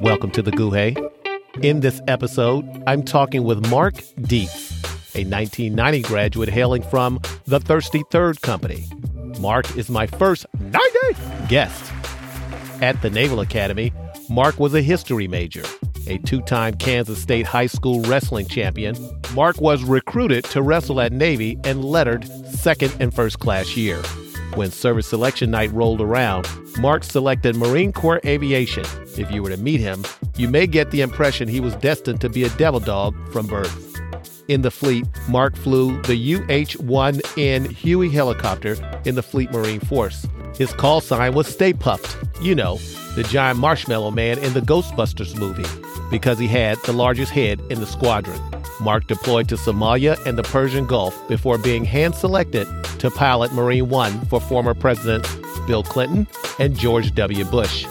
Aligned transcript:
Welcome 0.00 0.30
to 0.32 0.42
the 0.42 0.50
gOOhay. 0.50 0.96
In 1.62 1.80
this 1.80 2.00
episode, 2.08 2.66
I'm 2.86 3.04
talking 3.04 3.44
with 3.44 3.70
Mark 3.70 3.94
Deets, 4.22 4.72
a 5.14 5.22
1990 5.24 6.02
graduate 6.02 6.48
hailing 6.48 6.82
from 6.82 7.20
the 7.44 7.60
Thirsty 7.60 8.02
Third 8.10 8.40
Company. 8.42 8.86
Mark 9.38 9.76
is 9.76 9.90
my 9.90 10.06
first 10.06 10.46
90 10.58 10.80
guest. 11.48 11.92
At 12.82 13.00
the 13.02 13.10
Naval 13.10 13.40
Academy, 13.40 13.92
Mark 14.28 14.58
was 14.58 14.74
a 14.74 14.82
history 14.82 15.28
major. 15.28 15.64
A 16.06 16.18
two 16.18 16.42
time 16.42 16.74
Kansas 16.74 17.20
State 17.20 17.46
High 17.46 17.66
School 17.66 18.00
wrestling 18.02 18.46
champion, 18.46 18.96
Mark 19.34 19.60
was 19.60 19.84
recruited 19.84 20.44
to 20.46 20.62
wrestle 20.62 21.00
at 21.00 21.12
Navy 21.12 21.58
and 21.64 21.84
lettered 21.84 22.26
second 22.48 22.96
and 22.98 23.14
first 23.14 23.38
class 23.38 23.76
year. 23.76 24.02
When 24.54 24.70
service 24.70 25.08
selection 25.08 25.50
night 25.50 25.72
rolled 25.72 26.00
around, 26.00 26.48
Mark 26.78 27.02
selected 27.02 27.56
Marine 27.56 27.92
Corps 27.92 28.20
Aviation. 28.24 28.84
If 29.18 29.32
you 29.32 29.42
were 29.42 29.50
to 29.50 29.56
meet 29.56 29.80
him, 29.80 30.04
you 30.36 30.48
may 30.48 30.68
get 30.68 30.92
the 30.92 31.00
impression 31.00 31.48
he 31.48 31.58
was 31.58 31.74
destined 31.76 32.20
to 32.20 32.28
be 32.28 32.44
a 32.44 32.48
devil 32.50 32.78
dog 32.78 33.16
from 33.32 33.48
birth. 33.48 34.00
In 34.46 34.62
the 34.62 34.70
fleet, 34.70 35.06
Mark 35.28 35.56
flew 35.56 36.00
the 36.02 36.34
UH 36.34 36.78
1N 36.84 37.68
Huey 37.72 38.10
helicopter 38.10 38.76
in 39.04 39.16
the 39.16 39.24
Fleet 39.24 39.50
Marine 39.50 39.80
Force. 39.80 40.24
His 40.56 40.72
call 40.72 41.00
sign 41.00 41.34
was 41.34 41.48
Stay 41.48 41.72
Puft, 41.72 42.16
you 42.40 42.54
know, 42.54 42.76
the 43.16 43.24
giant 43.24 43.58
marshmallow 43.58 44.12
man 44.12 44.38
in 44.38 44.52
the 44.52 44.60
Ghostbusters 44.60 45.36
movie, 45.36 45.66
because 46.10 46.38
he 46.38 46.46
had 46.46 46.78
the 46.84 46.92
largest 46.92 47.32
head 47.32 47.60
in 47.70 47.80
the 47.80 47.86
squadron. 47.86 48.40
Mark 48.80 49.06
deployed 49.06 49.48
to 49.48 49.56
Somalia 49.56 50.24
and 50.26 50.36
the 50.36 50.42
Persian 50.42 50.86
Gulf 50.86 51.28
before 51.28 51.58
being 51.58 51.84
hand 51.84 52.14
selected 52.14 52.66
to 52.98 53.10
pilot 53.10 53.52
Marine 53.52 53.88
One 53.88 54.24
for 54.26 54.40
former 54.40 54.74
Presidents 54.74 55.28
Bill 55.66 55.82
Clinton 55.82 56.26
and 56.58 56.78
George 56.78 57.14
W. 57.14 57.44
Bush. 57.44 57.86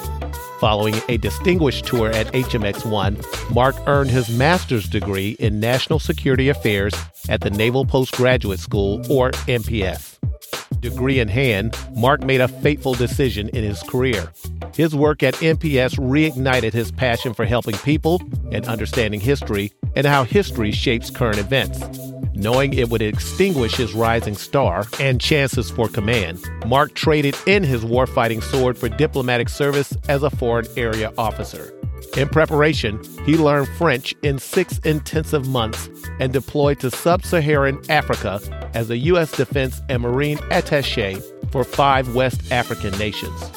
Following 0.59 0.95
a 1.09 1.17
distinguished 1.17 1.85
tour 1.85 2.09
at 2.11 2.27
HMX 2.27 2.89
1, 2.89 3.19
Mark 3.53 3.75
earned 3.85 4.09
his 4.09 4.29
master's 4.29 4.87
degree 4.87 5.31
in 5.39 5.59
National 5.59 5.99
Security 5.99 6.49
Affairs 6.49 6.93
at 7.27 7.41
the 7.41 7.49
Naval 7.49 7.85
Postgraduate 7.85 8.59
School, 8.59 9.05
or 9.09 9.31
NPS. 9.31 10.19
Degree 10.79 11.19
in 11.19 11.27
hand, 11.27 11.77
Mark 11.95 12.21
made 12.23 12.41
a 12.41 12.47
fateful 12.47 12.93
decision 12.93 13.49
in 13.49 13.63
his 13.63 13.81
career. 13.83 14.31
His 14.75 14.95
work 14.95 15.23
at 15.23 15.35
NPS 15.35 15.97
reignited 15.97 16.73
his 16.73 16.91
passion 16.91 17.33
for 17.33 17.45
helping 17.45 17.75
people 17.77 18.21
and 18.51 18.65
understanding 18.65 19.19
history 19.19 19.71
and 19.95 20.07
how 20.07 20.23
history 20.23 20.71
shapes 20.71 21.09
current 21.09 21.37
events. 21.37 21.79
Knowing 22.35 22.73
it 22.73 22.89
would 22.89 23.01
extinguish 23.01 23.75
his 23.75 23.93
rising 23.93 24.35
star 24.35 24.85
and 24.99 25.21
chances 25.21 25.69
for 25.69 25.87
command, 25.87 26.43
Mark 26.65 26.93
traded 26.95 27.35
in 27.45 27.63
his 27.63 27.85
warfighting 27.85 28.41
sword 28.41 28.77
for 28.77 28.89
diplomatic 28.89 29.49
service 29.49 29.95
as 30.09 30.23
a 30.23 30.29
foreign 30.29 30.65
area 30.75 31.13
officer. 31.17 31.73
In 32.17 32.27
preparation, 32.29 33.01
he 33.25 33.37
learned 33.37 33.67
French 33.69 34.13
in 34.23 34.37
six 34.37 34.77
intensive 34.79 35.47
months 35.47 35.89
and 36.19 36.33
deployed 36.33 36.79
to 36.81 36.91
sub 36.91 37.23
Saharan 37.23 37.79
Africa 37.89 38.39
as 38.73 38.89
a 38.89 38.97
U.S. 38.97 39.31
Defense 39.31 39.81
and 39.89 40.01
Marine 40.01 40.39
attache 40.51 41.17
for 41.51 41.63
five 41.63 42.13
West 42.13 42.51
African 42.51 42.97
nations. 42.99 43.51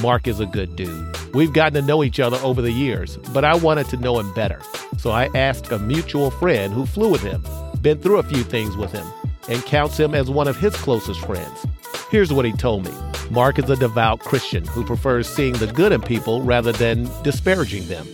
Mark 0.00 0.26
is 0.26 0.40
a 0.40 0.46
good 0.46 0.76
dude. 0.76 1.16
We've 1.34 1.52
gotten 1.52 1.74
to 1.74 1.82
know 1.82 2.02
each 2.02 2.20
other 2.20 2.36
over 2.38 2.60
the 2.60 2.72
years, 2.72 3.16
but 3.32 3.44
I 3.44 3.54
wanted 3.54 3.88
to 3.88 3.96
know 3.96 4.18
him 4.18 4.32
better. 4.34 4.60
So 4.98 5.10
I 5.10 5.30
asked 5.34 5.70
a 5.70 5.78
mutual 5.78 6.30
friend 6.30 6.72
who 6.72 6.86
flew 6.86 7.10
with 7.10 7.22
him, 7.22 7.44
been 7.80 7.98
through 7.98 8.18
a 8.18 8.22
few 8.24 8.42
things 8.42 8.76
with 8.76 8.92
him, 8.92 9.06
and 9.48 9.64
counts 9.64 9.98
him 9.98 10.14
as 10.14 10.30
one 10.30 10.48
of 10.48 10.56
his 10.56 10.74
closest 10.76 11.20
friends. 11.20 11.66
Here's 12.10 12.32
what 12.32 12.44
he 12.44 12.52
told 12.52 12.84
me 12.84 12.92
Mark 13.30 13.58
is 13.58 13.70
a 13.70 13.76
devout 13.76 14.20
Christian 14.20 14.64
who 14.66 14.84
prefers 14.84 15.28
seeing 15.28 15.54
the 15.54 15.66
good 15.66 15.92
in 15.92 16.02
people 16.02 16.42
rather 16.42 16.72
than 16.72 17.08
disparaging 17.22 17.88
them. 17.88 18.06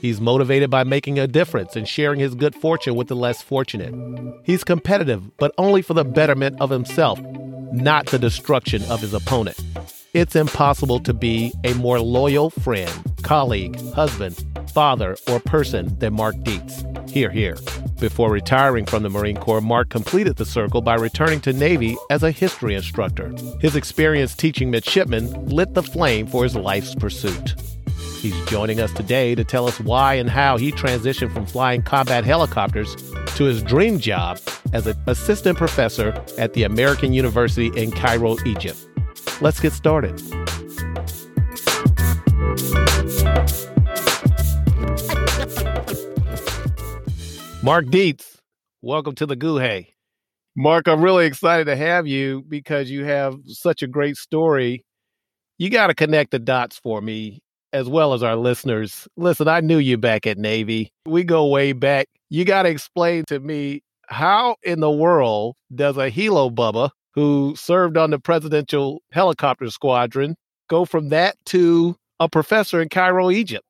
He's 0.00 0.20
motivated 0.20 0.70
by 0.70 0.84
making 0.84 1.18
a 1.18 1.26
difference 1.26 1.76
and 1.76 1.88
sharing 1.88 2.20
his 2.20 2.34
good 2.34 2.54
fortune 2.54 2.94
with 2.94 3.08
the 3.08 3.16
less 3.16 3.42
fortunate. 3.42 3.94
He's 4.44 4.64
competitive, 4.64 5.36
but 5.38 5.54
only 5.56 5.82
for 5.82 5.94
the 5.94 6.04
betterment 6.04 6.60
of 6.60 6.70
himself, 6.70 7.20
not 7.72 8.06
the 8.06 8.18
destruction 8.18 8.82
of 8.90 9.00
his 9.00 9.14
opponent. 9.14 9.58
It's 10.14 10.36
impossible 10.36 11.00
to 11.00 11.12
be 11.12 11.52
a 11.64 11.74
more 11.74 11.98
loyal 11.98 12.48
friend, 12.48 12.88
colleague, 13.24 13.80
husband, 13.94 14.46
father, 14.72 15.16
or 15.28 15.40
person 15.40 15.98
than 15.98 16.14
Mark 16.14 16.36
Deets. 16.36 17.10
Here, 17.10 17.32
here. 17.32 17.56
Before 17.98 18.30
retiring 18.30 18.86
from 18.86 19.02
the 19.02 19.10
Marine 19.10 19.36
Corps, 19.36 19.60
Mark 19.60 19.90
completed 19.90 20.36
the 20.36 20.44
circle 20.44 20.80
by 20.80 20.94
returning 20.94 21.40
to 21.40 21.52
Navy 21.52 21.96
as 22.10 22.22
a 22.22 22.30
history 22.30 22.76
instructor. 22.76 23.34
His 23.60 23.74
experience 23.74 24.36
teaching 24.36 24.70
midshipmen 24.70 25.48
lit 25.48 25.74
the 25.74 25.82
flame 25.82 26.28
for 26.28 26.44
his 26.44 26.54
life's 26.54 26.94
pursuit. 26.94 27.56
He's 28.20 28.40
joining 28.46 28.78
us 28.78 28.92
today 28.92 29.34
to 29.34 29.42
tell 29.42 29.66
us 29.66 29.80
why 29.80 30.14
and 30.14 30.30
how 30.30 30.58
he 30.58 30.70
transitioned 30.70 31.34
from 31.34 31.44
flying 31.44 31.82
combat 31.82 32.24
helicopters 32.24 32.94
to 33.34 33.44
his 33.46 33.64
dream 33.64 33.98
job 33.98 34.38
as 34.72 34.86
an 34.86 34.96
assistant 35.08 35.58
professor 35.58 36.14
at 36.38 36.52
the 36.52 36.62
American 36.62 37.12
University 37.12 37.72
in 37.76 37.90
Cairo, 37.90 38.36
Egypt. 38.46 38.78
Let's 39.40 39.60
get 39.60 39.72
started. 39.72 40.20
Mark 47.62 47.86
Deets, 47.86 48.36
welcome 48.82 49.14
to 49.16 49.26
the 49.26 49.36
gOOhay. 49.36 49.88
Mark, 50.56 50.86
I'm 50.86 51.02
really 51.02 51.26
excited 51.26 51.64
to 51.64 51.76
have 51.76 52.06
you 52.06 52.44
because 52.46 52.90
you 52.90 53.04
have 53.04 53.36
such 53.46 53.82
a 53.82 53.86
great 53.86 54.16
story. 54.16 54.84
You 55.58 55.70
got 55.70 55.88
to 55.88 55.94
connect 55.94 56.30
the 56.30 56.38
dots 56.38 56.78
for 56.78 57.00
me 57.00 57.40
as 57.72 57.88
well 57.88 58.12
as 58.14 58.22
our 58.22 58.36
listeners. 58.36 59.08
Listen, 59.16 59.48
I 59.48 59.60
knew 59.60 59.78
you 59.78 59.98
back 59.98 60.26
at 60.26 60.38
Navy. 60.38 60.92
We 61.06 61.24
go 61.24 61.46
way 61.46 61.72
back. 61.72 62.06
You 62.30 62.44
got 62.44 62.62
to 62.62 62.68
explain 62.68 63.24
to 63.28 63.40
me 63.40 63.82
how 64.08 64.56
in 64.62 64.80
the 64.80 64.90
world 64.90 65.56
does 65.74 65.96
a 65.96 66.08
Hilo 66.08 66.50
Bubba 66.50 66.90
who 67.14 67.54
served 67.56 67.96
on 67.96 68.10
the 68.10 68.18
presidential 68.18 69.02
helicopter 69.12 69.70
squadron, 69.70 70.36
go 70.68 70.84
from 70.84 71.08
that 71.10 71.36
to 71.46 71.96
a 72.20 72.28
professor 72.28 72.80
in 72.80 72.88
Cairo, 72.88 73.30
Egypt? 73.30 73.64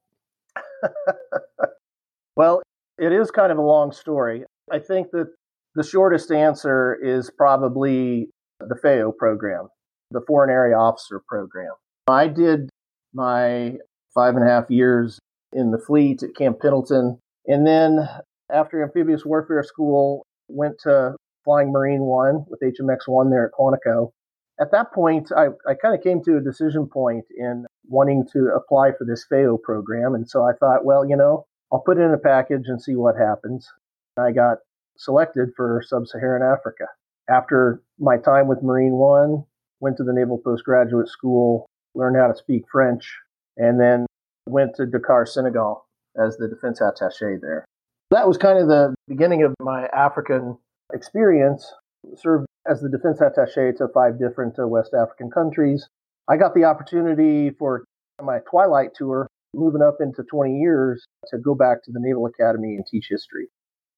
well, 2.36 2.62
it 2.98 3.12
is 3.12 3.30
kind 3.30 3.52
of 3.52 3.58
a 3.58 3.62
long 3.62 3.92
story. 3.92 4.44
I 4.70 4.78
think 4.78 5.10
that 5.12 5.28
the 5.74 5.82
shortest 5.82 6.30
answer 6.30 6.94
is 6.94 7.30
probably 7.30 8.28
the 8.60 8.76
FAO 8.76 9.12
program, 9.18 9.68
the 10.10 10.22
Foreign 10.26 10.50
Area 10.50 10.76
Officer 10.76 11.20
program. 11.26 11.72
I 12.06 12.28
did 12.28 12.70
my 13.12 13.74
five 14.14 14.36
and 14.36 14.44
a 14.44 14.48
half 14.48 14.70
years 14.70 15.18
in 15.52 15.70
the 15.70 15.78
fleet 15.78 16.22
at 16.22 16.34
Camp 16.36 16.60
Pendleton. 16.60 17.18
And 17.46 17.66
then 17.66 18.08
after 18.50 18.82
amphibious 18.82 19.24
warfare 19.24 19.62
school, 19.62 20.24
went 20.48 20.78
to 20.80 21.16
flying 21.44 21.72
Marine 21.72 22.02
One 22.02 22.44
with 22.48 22.60
HMX 22.60 23.06
One 23.06 23.30
there 23.30 23.46
at 23.46 23.52
Quantico. 23.52 24.12
At 24.60 24.70
that 24.70 24.92
point, 24.92 25.32
I, 25.36 25.46
I 25.68 25.74
kind 25.74 25.94
of 25.94 26.02
came 26.02 26.22
to 26.24 26.36
a 26.36 26.40
decision 26.40 26.86
point 26.86 27.24
in 27.36 27.66
wanting 27.88 28.24
to 28.32 28.50
apply 28.54 28.92
for 28.96 29.04
this 29.04 29.24
FAO 29.28 29.58
program. 29.62 30.14
And 30.14 30.28
so 30.28 30.42
I 30.42 30.52
thought, 30.58 30.84
well, 30.84 31.04
you 31.04 31.16
know, 31.16 31.46
I'll 31.72 31.80
put 31.80 31.98
in 31.98 32.12
a 32.12 32.18
package 32.18 32.64
and 32.66 32.80
see 32.80 32.94
what 32.94 33.16
happens. 33.16 33.68
I 34.16 34.30
got 34.30 34.58
selected 34.96 35.50
for 35.56 35.82
Sub 35.84 36.06
Saharan 36.06 36.42
Africa. 36.42 36.84
After 37.28 37.82
my 37.98 38.16
time 38.16 38.46
with 38.46 38.62
Marine 38.62 38.92
One, 38.92 39.44
went 39.80 39.96
to 39.96 40.04
the 40.04 40.12
Naval 40.12 40.38
Postgraduate 40.38 41.08
School, 41.08 41.66
learned 41.94 42.16
how 42.16 42.28
to 42.28 42.36
speak 42.36 42.62
French, 42.70 43.12
and 43.56 43.80
then 43.80 44.06
went 44.46 44.76
to 44.76 44.86
Dakar, 44.86 45.26
Senegal 45.26 45.86
as 46.16 46.36
the 46.36 46.48
defense 46.48 46.80
attache 46.80 47.38
there. 47.40 47.64
That 48.10 48.28
was 48.28 48.36
kind 48.36 48.58
of 48.58 48.68
the 48.68 48.94
beginning 49.08 49.42
of 49.42 49.54
my 49.60 49.86
African 49.86 50.58
experience, 50.94 51.70
served 52.16 52.46
as 52.66 52.80
the 52.80 52.88
defense 52.88 53.20
attache 53.20 53.76
to 53.76 53.88
five 53.92 54.18
different 54.18 54.58
uh, 54.58 54.66
West 54.66 54.94
African 54.94 55.30
countries. 55.30 55.88
I 56.28 56.36
got 56.36 56.54
the 56.54 56.64
opportunity 56.64 57.50
for 57.50 57.84
my 58.22 58.38
Twilight 58.50 58.90
tour, 58.94 59.26
moving 59.54 59.82
up 59.82 59.96
into 60.00 60.22
20 60.22 60.58
years, 60.58 61.04
to 61.28 61.38
go 61.38 61.54
back 61.54 61.84
to 61.84 61.92
the 61.92 62.00
Naval 62.00 62.26
Academy 62.26 62.76
and 62.76 62.84
teach 62.86 63.08
history. 63.10 63.48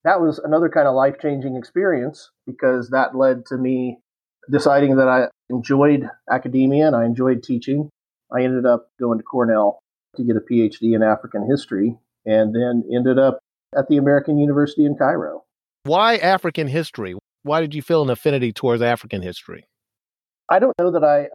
That 0.05 0.21
was 0.21 0.39
another 0.39 0.69
kind 0.69 0.89
of 0.89 0.95
life 0.95 1.17
changing 1.21 1.57
experience 1.57 2.31
because 2.47 2.91
that 2.91 3.17
led 3.17 3.47
to 3.47 3.57
me 3.57 3.99
deciding 4.51 4.97
that 4.97 5.09
I 5.09 5.27
enjoyed 5.51 6.09
academia 6.31 6.87
and 6.87 6.97
I 6.97 7.05
enjoyed 7.05 7.43
teaching. 7.43 7.91
I 8.33 8.43
ended 8.43 8.67
up 8.67 8.89
going 9.01 9.19
to 9.19 9.25
Cornell 9.25 9.81
to 10.17 10.25
get 10.25 10.37
a 10.37 10.41
PhD 10.41 10.95
in 10.95 11.03
African 11.03 11.49
history 11.49 11.97
and 12.25 12.55
then 12.55 12.85
ended 12.95 13.19
up 13.19 13.41
at 13.77 13.89
the 13.89 13.97
American 13.97 14.39
University 14.39 14.85
in 14.85 14.97
Cairo. 14.97 15.45
Why 15.87 16.17
African 16.17 16.67
history? 16.67 17.15
Why 17.45 17.61
did 17.61 17.73
you 17.73 17.81
feel 17.81 18.03
an 18.03 18.11
affinity 18.11 18.53
towards 18.53 18.83
African 18.83 19.23
history? 19.23 19.69
I 20.51 20.59
don't 20.59 20.75
know 20.81 20.91
that 20.91 21.05
I 21.05 21.29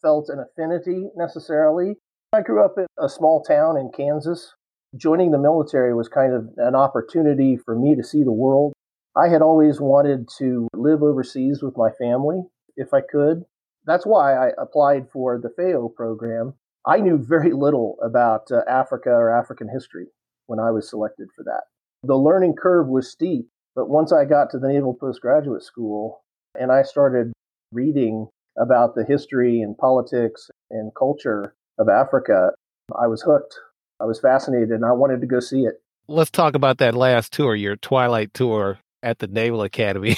felt 0.00 0.28
an 0.28 0.38
affinity 0.38 1.08
necessarily. 1.16 1.96
I 2.32 2.42
grew 2.42 2.64
up 2.64 2.76
in 2.78 2.86
a 3.02 3.08
small 3.08 3.42
town 3.42 3.76
in 3.76 3.90
Kansas. 3.90 4.54
Joining 4.96 5.32
the 5.32 5.40
military 5.40 5.92
was 5.92 6.08
kind 6.08 6.32
of 6.32 6.50
an 6.56 6.76
opportunity 6.76 7.56
for 7.56 7.76
me 7.76 7.96
to 7.96 8.04
see 8.04 8.22
the 8.22 8.30
world. 8.30 8.74
I 9.16 9.26
had 9.26 9.42
always 9.42 9.80
wanted 9.80 10.28
to 10.38 10.68
live 10.72 11.02
overseas 11.02 11.60
with 11.60 11.76
my 11.76 11.90
family 11.90 12.42
if 12.76 12.94
I 12.94 13.00
could. 13.00 13.42
That's 13.86 14.06
why 14.06 14.36
I 14.36 14.52
applied 14.56 15.10
for 15.12 15.36
the 15.36 15.50
FAO 15.50 15.88
program. 15.88 16.54
I 16.86 16.98
knew 16.98 17.18
very 17.18 17.52
little 17.52 17.96
about 18.00 18.52
uh, 18.52 18.60
Africa 18.68 19.10
or 19.10 19.36
African 19.36 19.68
history 19.68 20.06
when 20.46 20.60
I 20.60 20.70
was 20.70 20.88
selected 20.88 21.26
for 21.34 21.42
that. 21.42 21.64
The 22.04 22.14
learning 22.14 22.54
curve 22.54 22.86
was 22.86 23.10
steep, 23.10 23.48
but 23.76 23.90
once 23.90 24.10
I 24.10 24.24
got 24.24 24.50
to 24.50 24.58
the 24.58 24.68
Naval 24.68 24.94
Postgraduate 24.94 25.62
School 25.62 26.22
and 26.58 26.72
I 26.72 26.82
started 26.82 27.32
reading 27.70 28.28
about 28.58 28.94
the 28.94 29.04
history 29.04 29.60
and 29.60 29.76
politics 29.76 30.50
and 30.70 30.90
culture 30.98 31.54
of 31.78 31.90
Africa, 31.90 32.52
I 32.98 33.06
was 33.06 33.20
hooked. 33.20 33.54
I 34.00 34.04
was 34.04 34.18
fascinated 34.18 34.70
and 34.70 34.84
I 34.84 34.92
wanted 34.92 35.20
to 35.20 35.26
go 35.26 35.40
see 35.40 35.64
it. 35.64 35.74
Let's 36.08 36.30
talk 36.30 36.54
about 36.54 36.78
that 36.78 36.94
last 36.94 37.32
tour, 37.32 37.54
your 37.54 37.76
Twilight 37.76 38.32
tour 38.32 38.78
at 39.02 39.18
the 39.18 39.26
Naval 39.26 39.62
Academy. 39.62 40.16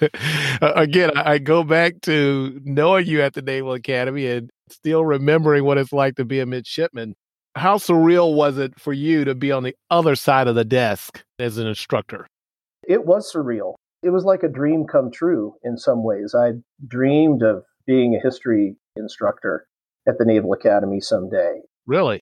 Again, 0.62 1.10
I 1.14 1.38
go 1.38 1.62
back 1.62 2.00
to 2.02 2.58
knowing 2.64 3.06
you 3.06 3.20
at 3.20 3.34
the 3.34 3.42
Naval 3.42 3.74
Academy 3.74 4.26
and 4.28 4.50
still 4.70 5.04
remembering 5.04 5.64
what 5.64 5.76
it's 5.76 5.92
like 5.92 6.16
to 6.16 6.24
be 6.24 6.40
a 6.40 6.46
midshipman. 6.46 7.14
How 7.54 7.76
surreal 7.76 8.34
was 8.34 8.56
it 8.56 8.80
for 8.80 8.92
you 8.92 9.24
to 9.26 9.34
be 9.34 9.52
on 9.52 9.62
the 9.62 9.76
other 9.90 10.16
side 10.16 10.48
of 10.48 10.54
the 10.54 10.64
desk 10.64 11.22
as 11.38 11.58
an 11.58 11.66
instructor? 11.66 12.26
It 12.88 13.06
was 13.06 13.32
surreal. 13.32 13.74
It 14.02 14.10
was 14.10 14.24
like 14.24 14.42
a 14.42 14.48
dream 14.48 14.86
come 14.90 15.10
true 15.10 15.54
in 15.62 15.78
some 15.78 16.02
ways. 16.02 16.34
I 16.38 16.52
dreamed 16.86 17.42
of 17.42 17.64
being 17.86 18.14
a 18.14 18.22
history 18.22 18.76
instructor 18.96 19.66
at 20.06 20.18
the 20.18 20.24
Naval 20.24 20.52
Academy 20.52 21.00
someday. 21.00 21.60
Really? 21.86 22.20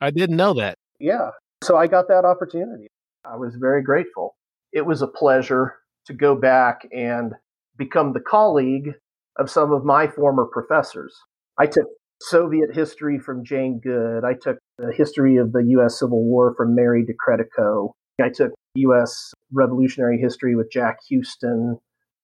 I 0.00 0.10
didn't 0.10 0.36
know 0.36 0.54
that. 0.54 0.76
Yeah. 1.00 1.30
So 1.62 1.76
I 1.76 1.86
got 1.86 2.08
that 2.08 2.24
opportunity. 2.24 2.88
I 3.24 3.36
was 3.36 3.56
very 3.56 3.82
grateful. 3.82 4.34
It 4.72 4.84
was 4.84 5.00
a 5.00 5.06
pleasure 5.06 5.76
to 6.06 6.12
go 6.12 6.34
back 6.34 6.86
and 6.92 7.32
become 7.76 8.12
the 8.12 8.20
colleague 8.20 8.94
of 9.38 9.48
some 9.48 9.72
of 9.72 9.84
my 9.84 10.08
former 10.08 10.44
professors. 10.44 11.14
I 11.58 11.66
took 11.66 11.86
Soviet 12.20 12.74
history 12.74 13.18
from 13.18 13.44
Jane 13.44 13.80
Good. 13.82 14.24
I 14.24 14.34
took 14.34 14.58
the 14.78 14.92
history 14.92 15.36
of 15.36 15.52
the 15.52 15.64
U.S. 15.68 15.98
Civil 15.98 16.24
War 16.24 16.54
from 16.56 16.74
Mary 16.74 17.04
DeCredico. 17.04 17.92
I 18.20 18.28
took 18.28 18.52
U.S. 18.74 19.32
Revolutionary 19.52 20.18
history 20.18 20.54
with 20.54 20.70
Jack 20.70 20.98
Houston, 21.08 21.78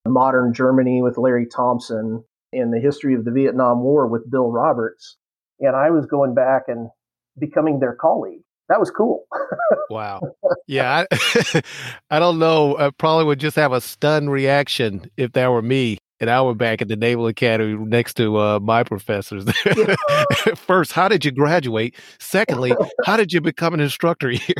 modern 0.07 0.53
Germany 0.53 1.03
with 1.03 1.19
Larry 1.19 1.47
Thompson, 1.47 2.25
and 2.53 2.73
the 2.73 2.81
history 2.81 3.15
of 3.15 3.25
the 3.25 3.31
Vietnam 3.31 3.83
War 3.83 4.07
with 4.07 4.31
Bill 4.31 4.51
Roberts. 4.51 5.17
And 5.61 5.75
I 5.77 5.91
was 5.91 6.07
going 6.07 6.35
back 6.35 6.65
and 6.69 6.89
becoming 7.39 7.81
their 7.81 7.95
colleague. 7.95 8.43
That 8.69 8.81
was 8.81 8.91
cool. 8.91 9.25
wow. 9.91 10.21
Yeah. 10.67 11.05
I, 11.11 11.63
I 12.11 12.19
don't 12.19 12.39
know. 12.39 12.77
I 12.77 12.91
probably 12.91 13.25
would 13.25 13.41
just 13.41 13.57
have 13.57 13.73
a 13.73 13.81
stunned 13.81 14.31
reaction 14.31 15.11
if 15.17 15.33
that 15.33 15.51
were 15.51 15.63
me 15.63 15.99
and 16.21 16.29
I 16.31 16.43
were 16.43 16.55
back 16.55 16.83
at 16.83 16.89
the 16.89 16.97
Naval 16.97 17.27
Academy 17.27 17.75
next 17.75 18.15
to 18.15 18.37
uh, 18.39 18.61
my 18.61 18.83
professors. 18.83 19.45
First, 20.57 20.93
how 20.93 21.09
did 21.09 21.25
you 21.25 21.31
graduate? 21.31 21.95
Secondly, 22.19 22.75
how 23.05 23.17
did 23.17 23.33
you 23.33 23.41
become 23.41 23.75
an 23.75 23.81
instructor 23.81 24.31
here? 24.31 24.55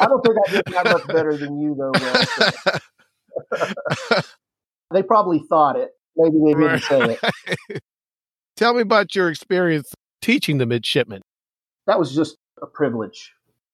I 0.00 0.06
don't 0.06 0.24
think 0.24 0.36
I 0.46 0.50
did 0.50 0.64
that 0.66 0.84
much 0.84 1.06
better 1.06 1.36
than 1.36 1.58
you, 1.58 1.74
though. 1.74 1.92
they 4.92 5.02
probably 5.02 5.42
thought 5.48 5.76
it. 5.76 5.90
Maybe 6.16 6.36
they 6.44 6.52
didn't 6.52 6.82
say 6.82 7.18
it. 7.70 7.82
Tell 8.56 8.74
me 8.74 8.82
about 8.82 9.14
your 9.14 9.30
experience 9.30 9.92
teaching 10.20 10.58
the 10.58 10.66
midshipmen. 10.66 11.22
That 11.86 11.98
was 11.98 12.14
just 12.14 12.36
a 12.60 12.66
privilege. 12.66 13.32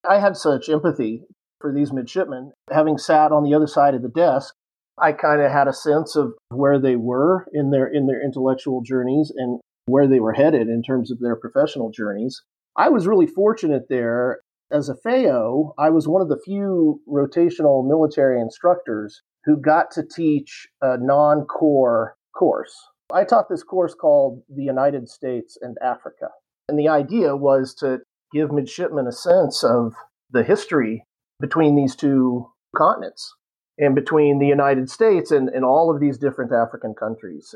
I 0.09 0.19
had 0.19 0.37
such 0.37 0.69
empathy 0.69 1.23
for 1.61 1.75
these 1.75 1.93
midshipmen, 1.93 2.53
having 2.71 2.97
sat 2.99 3.33
on 3.33 3.43
the 3.43 3.55
other 3.55 3.67
side 3.67 3.95
of 3.95 4.03
the 4.03 4.09
desk 4.09 4.55
I 5.01 5.13
kind 5.13 5.41
of 5.41 5.51
had 5.51 5.69
a 5.69 5.73
sense 5.73 6.17
of 6.17 6.33
where 6.51 6.79
they 6.79 6.97
were 6.97 7.47
in 7.53 7.71
their 7.71 7.87
in 7.87 8.07
their 8.07 8.23
intellectual 8.23 8.83
journeys 8.83 9.33
and 9.35 9.61
where 9.87 10.07
they 10.07 10.21
were 10.21 10.33
headed 10.33 10.69
in 10.69 10.83
terms 10.83 11.11
of 11.11 11.19
their 11.19 11.37
professional 11.37 11.91
journeys. 11.91 12.43
I 12.77 12.89
was 12.91 13.07
really 13.07 13.27
fortunate 13.27 13.87
there 13.89 14.41
as 14.71 14.89
a 14.89 14.95
FAO. 14.97 15.73
I 15.79 15.91
was 15.91 16.07
one 16.07 16.23
of 16.23 16.29
the 16.29 16.41
few 16.45 17.01
rotational 17.09 17.87
military 17.89 18.41
instructors 18.41 19.23
who 19.45 19.57
got 19.57 19.91
to 19.93 20.05
teach 20.05 20.69
a 20.83 20.99
non-core 20.99 22.15
course. 22.37 22.75
I 23.13 23.25
taught 23.25 23.49
this 23.49 23.63
course 23.63 23.95
called 23.95 24.43
The 24.55 24.63
United 24.63 25.09
States 25.09 25.57
and 25.61 25.79
Africa. 25.83 26.29
And 26.69 26.79
the 26.79 26.89
idea 26.89 27.35
was 27.35 27.75
to 27.77 28.01
give 28.33 28.53
midshipmen 28.53 29.07
a 29.07 29.13
sense 29.13 29.65
of 29.65 29.95
the 30.31 30.45
history 30.45 31.05
between 31.41 31.75
these 31.75 31.97
two 31.97 32.51
continents 32.77 33.35
and 33.79 33.95
between 33.95 34.39
the 34.39 34.47
United 34.47 34.91
States 34.91 35.31
and, 35.31 35.49
and 35.49 35.65
all 35.65 35.95
of 35.95 36.01
these 36.01 36.19
different 36.19 36.53
African 36.53 36.95
countries. 36.95 37.55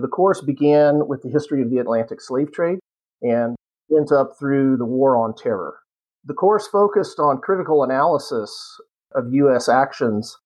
The 0.00 0.08
course 0.08 0.40
began 0.40 1.06
with 1.08 1.22
the 1.22 1.30
history 1.30 1.62
of 1.62 1.70
the 1.70 1.78
Atlantic 1.78 2.20
slave 2.20 2.52
trade 2.52 2.78
and 3.20 3.56
went 3.88 4.12
up 4.12 4.32
through 4.38 4.76
the 4.76 4.84
War 4.84 5.16
on 5.16 5.34
Terror. 5.34 5.80
The 6.24 6.34
course 6.34 6.66
focused 6.68 7.18
on 7.18 7.40
critical 7.40 7.82
analysis 7.82 8.80
of 9.14 9.32
U.S. 9.32 9.68
actions 9.68 10.36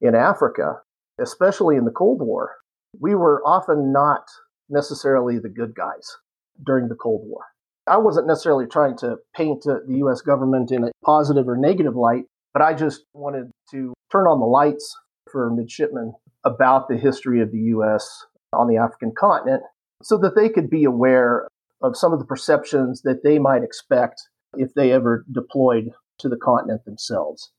in 0.00 0.14
Africa, 0.14 0.80
especially 1.20 1.76
in 1.76 1.84
the 1.84 1.90
Cold 1.90 2.20
War. 2.20 2.56
We 2.98 3.14
were 3.14 3.42
often 3.44 3.92
not 3.92 4.22
necessarily 4.68 5.38
the 5.38 5.48
good 5.48 5.74
guys 5.74 6.16
during 6.64 6.88
the 6.88 6.94
Cold 6.94 7.22
War. 7.24 7.42
I 7.86 7.96
wasn't 7.96 8.26
necessarily 8.26 8.66
trying 8.66 8.98
to 8.98 9.16
paint 9.34 9.62
the 9.62 9.80
U.S. 9.88 10.20
government 10.20 10.70
in 10.70 10.84
a 10.84 10.90
positive 11.04 11.48
or 11.48 11.56
negative 11.56 11.96
light, 11.96 12.24
but 12.52 12.62
I 12.62 12.74
just 12.74 13.04
wanted 13.14 13.50
to 13.70 13.94
turn 14.10 14.26
on 14.26 14.40
the 14.40 14.46
lights 14.46 14.96
for 15.30 15.50
midshipmen 15.50 16.14
about 16.44 16.88
the 16.88 16.96
history 16.96 17.40
of 17.40 17.52
the 17.52 17.58
U.S. 17.58 18.26
on 18.52 18.68
the 18.68 18.76
African 18.76 19.12
continent 19.16 19.62
so 20.02 20.16
that 20.18 20.34
they 20.34 20.48
could 20.48 20.70
be 20.70 20.84
aware 20.84 21.48
of 21.82 21.96
some 21.96 22.12
of 22.12 22.18
the 22.18 22.24
perceptions 22.24 23.02
that 23.02 23.22
they 23.22 23.38
might 23.38 23.62
expect 23.62 24.22
if 24.56 24.72
they 24.74 24.92
ever 24.92 25.24
deployed 25.30 25.90
to 26.18 26.28
the 26.28 26.36
continent 26.36 26.84
themselves. 26.84 27.50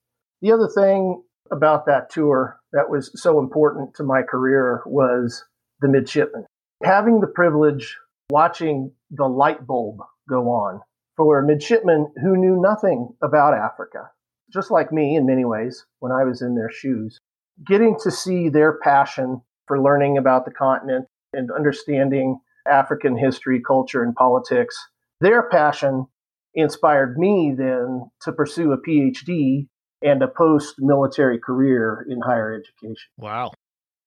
The 0.42 0.52
other 0.52 0.68
thing 0.68 1.24
about 1.52 1.86
that 1.86 2.10
tour 2.10 2.60
that 2.74 2.90
was 2.90 3.12
so 3.22 3.40
important 3.40 3.96
to 3.96 4.04
my 4.04 4.22
career 4.22 4.82
was 4.86 5.44
the 5.82 5.88
midshipmen. 5.88 6.46
Having 6.84 7.22
the 7.22 7.28
privilege 7.28 7.98
watching 8.30 8.92
the 9.12 9.26
light 9.26 9.66
bulb 9.66 10.00
go 10.28 10.50
on 10.50 10.82
for 11.18 11.42
midshipmen 11.42 12.12
who 12.22 12.38
knew 12.38 12.62
nothing 12.62 13.10
about 13.22 13.54
Africa 13.54 14.10
just 14.52 14.72
like 14.72 14.92
me 14.92 15.16
in 15.16 15.26
many 15.26 15.46
ways 15.46 15.86
when 16.00 16.12
I 16.12 16.24
was 16.24 16.42
in 16.42 16.56
their 16.56 16.72
shoes. 16.72 17.18
Getting 17.66 17.98
to 18.04 18.12
see 18.12 18.50
their 18.50 18.80
passion 18.80 19.42
for 19.68 19.82
learning 19.82 20.18
about 20.18 20.46
the 20.46 20.52
continent 20.52 21.06
and 21.34 21.52
understanding 21.52 22.40
African 22.68 23.18
history, 23.18 23.62
culture, 23.66 24.04
and 24.04 24.16
politics, 24.16 24.78
their 25.22 25.44
passion 25.50 26.08
inspired 26.56 27.18
me 27.18 27.54
then 27.58 28.10
to 28.22 28.32
pursue 28.32 28.72
a 28.72 28.82
PhD 28.82 29.68
and 30.02 30.24
a 30.24 30.28
post 30.28 30.76
military 30.80 31.40
career 31.40 32.06
in 32.10 32.22
higher 32.22 32.54
education. 32.54 33.10
Wow. 33.18 33.52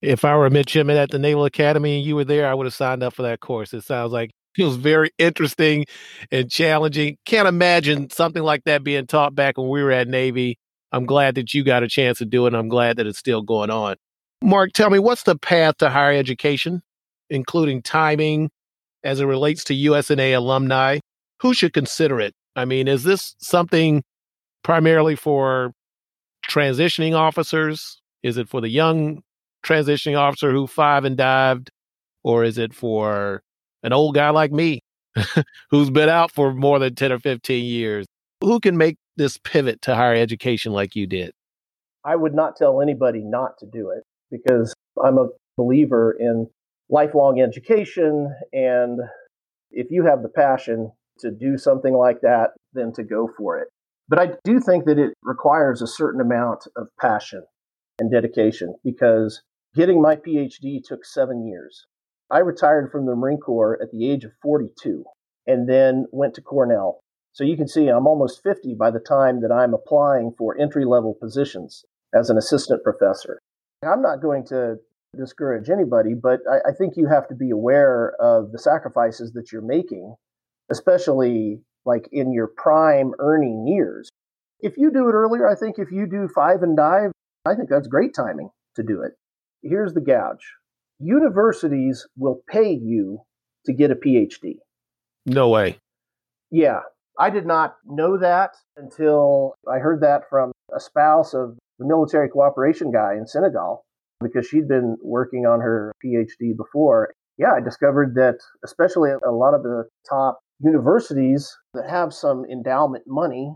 If 0.00 0.25
I 0.25 0.37
were 0.37 0.47
a 0.47 0.50
midshipman 0.50 0.97
at 0.97 1.11
the 1.11 1.19
Naval 1.19 1.45
Academy 1.45 1.99
and 1.99 2.07
you 2.07 2.17
were 2.17 2.25
there, 2.25 2.49
I 2.49 2.55
would 2.55 2.67
have 2.67 2.75
signed 2.75 3.02
up 3.02 3.14
for 3.14 3.23
that 3.23 3.40
course. 3.40 3.73
It 3.73 3.85
sounds 3.85 4.12
like 4.12 4.31
feels 4.54 4.76
very 4.76 5.11
interesting 5.18 5.87
and 6.30 6.50
challenging. 6.50 7.16
Can't 7.25 7.49
imagine 7.49 8.11
something 8.11 8.42
like 8.42 8.64
that 8.64 8.85
being 8.85 9.06
taught 9.06 9.35
back 9.35 9.59
when 9.59 9.68
we 9.68 9.82
were 9.82 9.92
at 9.92 10.09
Navy. 10.09 10.59
I'm 10.92 11.06
glad 11.06 11.37
that 11.37 11.54
you 11.54 11.64
got 11.64 11.82
a 11.82 11.88
chance 11.88 12.18
to 12.18 12.26
do 12.26 12.47
it. 12.47 12.54
I'm 12.54 12.68
glad 12.68 12.97
that 12.97 13.06
it's 13.06 13.18
still 13.18 13.42
going 13.42 13.71
on. 13.71 13.97
Mark, 14.42 14.73
tell 14.73 14.90
me 14.90 14.99
what's 14.99 15.23
the 15.23 15.38
path 15.38 15.78
to 15.78 15.88
higher 15.88 16.12
education, 16.12 16.82
including 17.30 17.80
timing 17.82 18.50
as 19.04 19.21
it 19.21 19.26
relates 19.26 19.64
to 19.64 19.75
USNA 19.75 20.37
alumni? 20.37 20.99
Who 21.40 21.54
should 21.54 21.73
consider 21.73 22.21
it? 22.21 22.35
I 22.54 22.64
mean, 22.64 22.88
is 22.88 23.04
this 23.04 23.35
something 23.38 24.02
primarily 24.62 25.16
for 25.16 25.73
transitioning 26.47 27.14
officers? 27.14 28.00
Is 28.23 28.37
it 28.37 28.49
for 28.49 28.61
the 28.61 28.68
young 28.68 29.23
transitioning 29.64 30.18
officer 30.18 30.52
who 30.52 30.66
five 30.66 31.04
and 31.04 31.16
dived? 31.16 31.71
Or 32.25 32.44
is 32.44 32.59
it 32.59 32.75
for 32.75 33.42
an 33.83 33.93
old 33.93 34.15
guy 34.15 34.31
like 34.31 34.53
me 34.53 34.81
who's 35.71 35.91
been 35.91 36.09
out 36.09 36.31
for 36.31 36.53
more 36.53 36.79
than 36.79 36.95
10 36.95 37.12
or 37.12 37.19
15 37.19 37.65
years. 37.65 38.07
Who 38.41 38.61
can 38.61 38.77
make 38.77 38.97
this 39.17 39.39
pivot 39.39 39.83
to 39.83 39.95
higher 39.95 40.15
education 40.15 40.73
like 40.73 40.97
you 40.97 41.07
did? 41.07 41.33
I 42.05 42.17
would 42.17 42.35
not 42.35 42.57
tell 42.57 42.81
anybody 42.81 43.21
not 43.23 43.59
to 43.59 43.67
do 43.67 43.91
it 43.91 44.03
because 44.31 44.75
I'm 45.03 45.19
a 45.19 45.29
believer 45.57 46.17
in 46.19 46.49
lifelong 46.89 47.41
education. 47.41 48.35
And 48.53 49.01
if 49.71 49.91
you 49.91 50.05
have 50.05 50.23
the 50.23 50.29
passion 50.29 50.91
to 51.21 51.31
do 51.31 51.57
something 51.57 51.95
like 51.95 52.21
that, 52.23 52.51
then 52.73 52.93
to 52.95 53.03
go 53.05 53.29
for 53.37 53.59
it. 53.59 53.69
But 54.09 54.19
I 54.19 54.33
do 54.45 54.61
think 54.61 54.85
that 54.87 54.99
it 54.99 55.15
requires 55.23 55.81
a 55.81 55.87
certain 55.87 56.21
amount 56.21 56.67
of 56.77 56.89
passion 57.01 57.45
and 57.99 58.11
dedication 58.11 58.75
because 58.85 59.43
getting 59.75 60.03
my 60.03 60.17
PhD 60.17 60.83
took 60.85 61.05
seven 61.05 61.47
years. 61.47 61.87
I 62.33 62.39
retired 62.39 62.91
from 62.91 63.05
the 63.05 63.15
Marine 63.15 63.39
Corps 63.39 63.79
at 63.83 63.91
the 63.93 64.11
age 64.11 64.25
of 64.25 64.33
42 64.43 65.05
and 65.47 65.69
then 65.69 66.07
went 66.12 66.33
to 66.35 66.41
Cornell. 66.41 67.01
So 67.33 67.45
you 67.45 67.59
can 67.59 67.69
see 67.69 67.89
I'm 67.89 68.07
almost 68.07 68.43
50 68.43 68.75
by 68.75 68.91
the 68.91 69.01
time 69.01 69.43
that 69.43 69.53
I'm 69.53 69.75
applying 69.75 70.33
for 70.39 70.59
entry 70.59 70.87
level 70.87 71.15
positions 71.15 71.85
as 72.15 72.31
an 72.31 72.39
assistant 72.39 72.83
professor. 72.83 73.39
I'm 73.85 74.01
not 74.01 74.23
going 74.23 74.47
to 74.47 74.77
discourage 75.15 75.69
anybody, 75.69 76.15
but 76.15 76.41
I, 76.51 76.71
I 76.71 76.73
think 76.73 76.95
you 76.97 77.07
have 77.07 77.29
to 77.29 77.35
be 77.35 77.51
aware 77.51 78.15
of 78.19 78.51
the 78.51 78.59
sacrifices 78.59 79.33
that 79.33 79.53
you're 79.53 79.61
making, 79.61 80.15
especially 80.71 81.61
like 81.85 82.09
in 82.12 82.33
your 82.33 82.47
prime 82.57 83.12
earning 83.19 83.67
years. 83.67 84.09
If 84.61 84.79
you 84.79 84.91
do 84.91 85.09
it 85.09 85.12
earlier, 85.12 85.47
I 85.47 85.55
think 85.55 85.79
if 85.79 85.93
you 85.93 86.07
do 86.07 86.29
five 86.35 86.62
and 86.62 86.77
dive, 86.77 87.11
I 87.45 87.57
think 87.57 87.69
that's 87.69 87.89
great 87.89 88.15
timing 88.15 88.49
to 88.77 88.83
do 88.83 89.03
it. 89.03 89.12
Here's 89.62 89.93
the 89.93 90.01
gouge 90.01 90.47
universities 91.02 92.06
will 92.16 92.40
pay 92.49 92.73
you 92.73 93.21
to 93.66 93.73
get 93.73 93.90
a 93.90 93.94
PhD. 93.94 94.56
No 95.26 95.49
way. 95.49 95.78
Yeah. 96.50 96.80
I 97.18 97.30
did 97.30 97.47
not 97.47 97.76
know 97.85 98.18
that 98.18 98.56
until 98.76 99.54
I 99.71 99.78
heard 99.78 100.00
that 100.00 100.23
from 100.30 100.52
a 100.75 100.80
spouse 100.80 101.35
of 101.35 101.56
the 101.78 101.87
military 101.87 102.28
cooperation 102.28 102.90
guy 102.90 103.14
in 103.14 103.26
Senegal 103.26 103.85
because 104.23 104.47
she'd 104.47 104.68
been 104.68 104.97
working 105.02 105.47
on 105.47 105.61
her 105.61 105.92
PhD 106.04 106.56
before. 106.56 107.12
Yeah, 107.38 107.52
I 107.56 107.61
discovered 107.61 108.14
that 108.14 108.38
especially 108.64 109.11
a 109.11 109.30
lot 109.30 109.54
of 109.54 109.62
the 109.62 109.85
top 110.09 110.40
universities 110.61 111.56
that 111.75 111.88
have 111.90 112.14
some 112.14 112.44
endowment 112.50 113.04
money, 113.06 113.54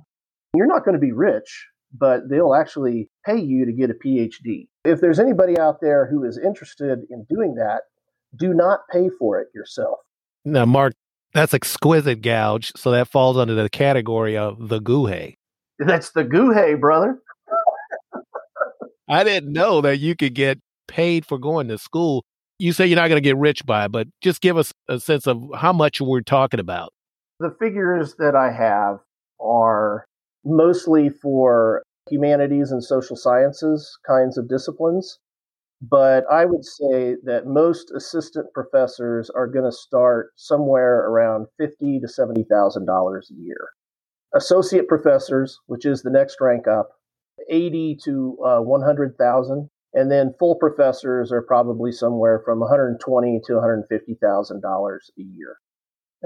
you're 0.55 0.67
not 0.67 0.85
going 0.85 0.95
to 0.95 1.01
be 1.01 1.13
rich, 1.13 1.67
but 1.97 2.29
they'll 2.29 2.55
actually 2.55 3.09
pay 3.25 3.39
you 3.39 3.67
to 3.67 3.73
get 3.73 3.91
a 3.91 3.95
PhD. 3.95 4.69
If 4.87 5.01
there's 5.01 5.19
anybody 5.19 5.59
out 5.59 5.81
there 5.81 6.07
who 6.07 6.25
is 6.25 6.39
interested 6.39 7.01
in 7.11 7.27
doing 7.29 7.55
that, 7.57 7.83
do 8.35 8.55
not 8.55 8.81
pay 8.91 9.09
for 9.19 9.41
it 9.41 9.49
yourself. 9.55 9.99
Now, 10.45 10.65
Mark, 10.65 10.95
that's 11.33 11.55
exquisite 11.55 12.23
gouge. 12.23 12.73
So 12.77 12.91
that 12.93 13.09
falls 13.09 13.37
under 13.37 13.55
the 13.55 13.69
category 13.69 14.37
of 14.37 14.69
the 14.69 14.81
gOOhay. 14.81 15.35
That's 15.79 16.11
the 16.13 16.25
gOOhay, 16.25 16.81
brother. 16.81 17.19
I 19.09 19.25
didn't 19.25 19.53
know 19.53 19.81
that 19.83 19.99
you 19.99 20.17
could 20.17 20.35
get 20.35 20.59
paid 20.89 21.27
for 21.27 21.39
going 21.39 21.69
to 21.69 21.79
school. 21.79 22.25
You 22.59 22.73
say 22.73 22.87
you're 22.87 22.97
not 22.97 23.09
going 23.09 23.23
to 23.23 23.29
get 23.29 23.37
rich 23.37 23.67
by 23.67 23.85
it, 23.85 23.93
but 23.93 24.09
just 24.21 24.41
give 24.41 24.57
us 24.57 24.73
a 24.89 24.99
sense 24.99 25.27
of 25.27 25.43
how 25.57 25.73
much 25.73 26.01
we're 26.01 26.23
talking 26.23 26.61
about. 26.61 26.93
The 27.39 27.55
figures 27.61 28.15
that 28.19 28.35
I 28.35 28.51
have 28.51 29.01
are 29.39 30.07
mostly 30.45 31.11
for 31.11 31.83
humanities 32.11 32.71
and 32.71 32.83
social 32.83 33.17
sciences 33.17 33.99
kinds 34.07 34.39
of 34.39 34.49
disciplines. 34.49 35.19
But 35.83 36.25
I 36.31 36.47
would 36.47 36.65
say 36.65 37.17
that 37.25 37.47
most 37.47 37.93
assistant 37.95 38.47
professors 38.55 39.29
are 39.31 39.47
going 39.47 39.67
to 39.67 39.77
start 39.77 40.31
somewhere 40.37 41.07
around 41.07 41.47
fifty 41.59 42.01
to 42.01 42.09
seventy 42.09 42.45
thousand 42.51 42.87
dollars 42.87 43.31
a 43.31 43.35
year. 43.35 43.71
Associate 44.35 44.89
professors, 44.89 45.59
which 45.67 45.85
is 45.85 46.03
the 46.03 46.11
next 46.11 46.39
rank 46.41 46.67
up, 46.67 46.89
eighty 47.51 47.97
to 48.05 48.39
uh, 48.45 48.61
one 48.61 48.81
hundred 48.81 49.17
thousand, 49.19 49.69
and 49.93 50.11
then 50.11 50.35
full 50.39 50.57
professors 50.57 51.31
are 51.31 51.43
probably 51.43 51.93
somewhere 51.93 52.41
from 52.43 52.61
one 52.61 52.71
hundred 52.71 52.99
twenty 52.99 53.41
to 53.45 53.55
one 53.55 53.63
hundred 53.63 53.85
fifty 53.91 54.17
thousand 54.23 54.63
dollars 54.63 55.11
a 55.19 55.23
year. 55.23 55.59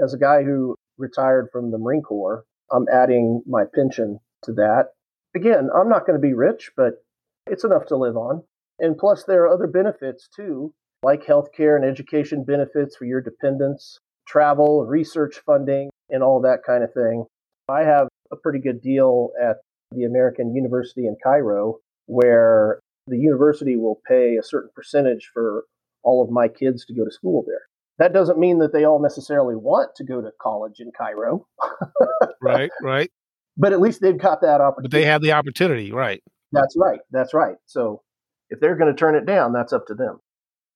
As 0.01 0.13
a 0.13 0.17
guy 0.17 0.43
who 0.43 0.75
retired 0.97 1.49
from 1.51 1.71
the 1.71 1.77
Marine 1.77 2.01
Corps, 2.03 2.45
I'm 2.71 2.85
adding 2.91 3.43
my 3.45 3.63
pension 3.75 4.19
to 4.43 4.53
that. 4.53 4.91
Again, 5.35 5.69
I'm 5.73 5.89
not 5.89 6.05
going 6.05 6.19
to 6.19 6.27
be 6.27 6.33
rich, 6.33 6.71
but 6.75 7.03
it's 7.47 7.63
enough 7.63 7.85
to 7.87 7.97
live 7.97 8.17
on. 8.17 8.43
And 8.79 8.97
plus, 8.97 9.23
there 9.23 9.43
are 9.43 9.53
other 9.53 9.67
benefits 9.67 10.27
too, 10.35 10.73
like 11.03 11.25
healthcare 11.25 11.75
and 11.75 11.85
education 11.85 12.43
benefits 12.43 12.95
for 12.95 13.05
your 13.05 13.21
dependents, 13.21 13.99
travel, 14.27 14.85
research 14.85 15.39
funding, 15.45 15.89
and 16.09 16.23
all 16.23 16.41
that 16.41 16.63
kind 16.65 16.83
of 16.83 16.93
thing. 16.93 17.25
I 17.69 17.81
have 17.83 18.07
a 18.31 18.35
pretty 18.35 18.59
good 18.59 18.81
deal 18.81 19.31
at 19.41 19.57
the 19.91 20.03
American 20.03 20.55
University 20.55 21.05
in 21.05 21.15
Cairo 21.23 21.77
where 22.07 22.79
the 23.07 23.17
university 23.17 23.75
will 23.75 24.01
pay 24.07 24.37
a 24.37 24.43
certain 24.43 24.69
percentage 24.75 25.29
for 25.33 25.65
all 26.03 26.23
of 26.23 26.29
my 26.29 26.47
kids 26.47 26.85
to 26.85 26.93
go 26.93 27.05
to 27.05 27.11
school 27.11 27.43
there. 27.47 27.61
That 27.99 28.13
doesn't 28.13 28.39
mean 28.39 28.59
that 28.59 28.73
they 28.73 28.83
all 28.83 29.01
necessarily 29.01 29.55
want 29.55 29.95
to 29.97 30.03
go 30.03 30.21
to 30.21 30.31
college 30.41 30.79
in 30.79 30.91
Cairo. 30.97 31.45
right, 32.41 32.71
right. 32.81 33.11
But 33.57 33.73
at 33.73 33.81
least 33.81 34.01
they've 34.01 34.17
got 34.17 34.41
that 34.41 34.61
opportunity. 34.61 34.89
But 34.89 34.91
they 34.91 35.05
have 35.05 35.21
the 35.21 35.33
opportunity, 35.33 35.91
right? 35.91 36.21
That's 36.51 36.75
right. 36.77 36.99
That's 37.11 37.33
right. 37.33 37.55
So 37.65 38.01
if 38.49 38.59
they're 38.59 38.75
going 38.75 38.93
to 38.93 38.97
turn 38.97 39.15
it 39.15 39.25
down, 39.25 39.53
that's 39.53 39.73
up 39.73 39.87
to 39.87 39.93
them. 39.93 40.19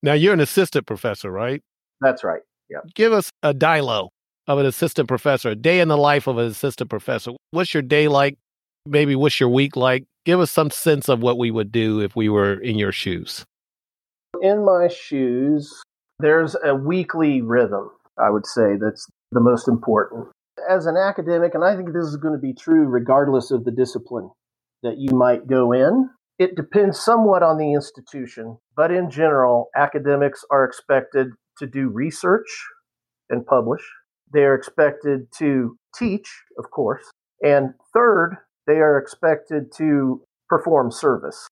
Now 0.04 0.14
you're 0.14 0.34
an 0.34 0.40
assistant 0.40 0.86
professor, 0.86 1.32
right? 1.32 1.62
That's 2.02 2.24
right. 2.24 2.42
Yeah. 2.70 2.80
Give 2.94 3.14
us 3.14 3.30
a 3.44 3.54
dilo 3.54 4.10
of 4.48 4.60
an 4.60 4.66
assistant 4.66 5.08
professor, 5.08 5.50
a 5.50 5.56
day 5.56 5.80
in 5.80 5.88
the 5.88 5.98
life 5.98 6.28
of 6.28 6.38
an 6.38 6.48
assistant 6.48 6.90
professor. 6.90 7.32
What's 7.52 7.74
your 7.74 7.84
day 7.84 8.08
like? 8.08 8.38
Maybe 8.86 9.16
what's 9.16 9.40
your 9.40 9.50
week 9.50 9.76
like? 9.76 10.06
Give 10.26 10.40
us 10.40 10.52
some 10.52 10.70
sense 10.70 11.10
of 11.10 11.22
what 11.22 11.38
we 11.38 11.52
would 11.52 11.72
do 11.72 12.00
if 12.02 12.16
we 12.16 12.30
were 12.30 12.54
in 12.54 12.78
your 12.78 12.92
shoes. 12.92 13.44
In 14.42 14.66
my 14.66 14.88
shoes, 14.88 15.74
there's 16.20 16.56
a 16.64 16.76
weekly 16.76 17.42
rhythm, 17.42 17.90
I 18.20 18.30
would 18.30 18.46
say, 18.46 18.76
that's 18.80 19.08
the 19.32 19.40
most 19.40 19.68
important. 19.68 20.28
As 20.70 20.86
an 20.86 20.98
academic, 20.98 21.54
and 21.54 21.64
I 21.64 21.76
think 21.76 21.94
this 21.94 22.06
is 22.06 22.18
going 22.18 22.34
to 22.34 22.40
be 22.40 22.54
true 22.54 22.86
regardless 22.86 23.52
of 23.52 23.66
the 23.66 23.72
discipline 23.72 24.30
that 24.84 24.98
you 24.98 25.16
might 25.16 25.48
go 25.48 25.72
in, 25.72 26.10
it 26.40 26.56
depends 26.56 27.00
somewhat 27.00 27.44
on 27.44 27.58
the 27.58 27.74
institution, 27.74 28.58
but 28.76 28.92
in 28.92 29.10
general, 29.10 29.70
academics 29.76 30.44
are 30.52 30.64
expected 30.64 31.28
to 31.60 31.68
do 31.68 31.90
research 31.90 32.48
and 33.30 33.46
publish. 33.46 33.82
They 34.34 34.44
are 34.44 34.56
expected 34.56 35.28
to 35.38 35.78
teach, 35.98 36.30
of 36.58 36.72
course. 36.72 37.04
And 37.42 37.74
third, 37.94 38.38
they 38.68 38.80
are 38.80 38.98
expected 38.98 39.72
to 39.78 40.22
perform 40.50 40.92
service 40.92 41.48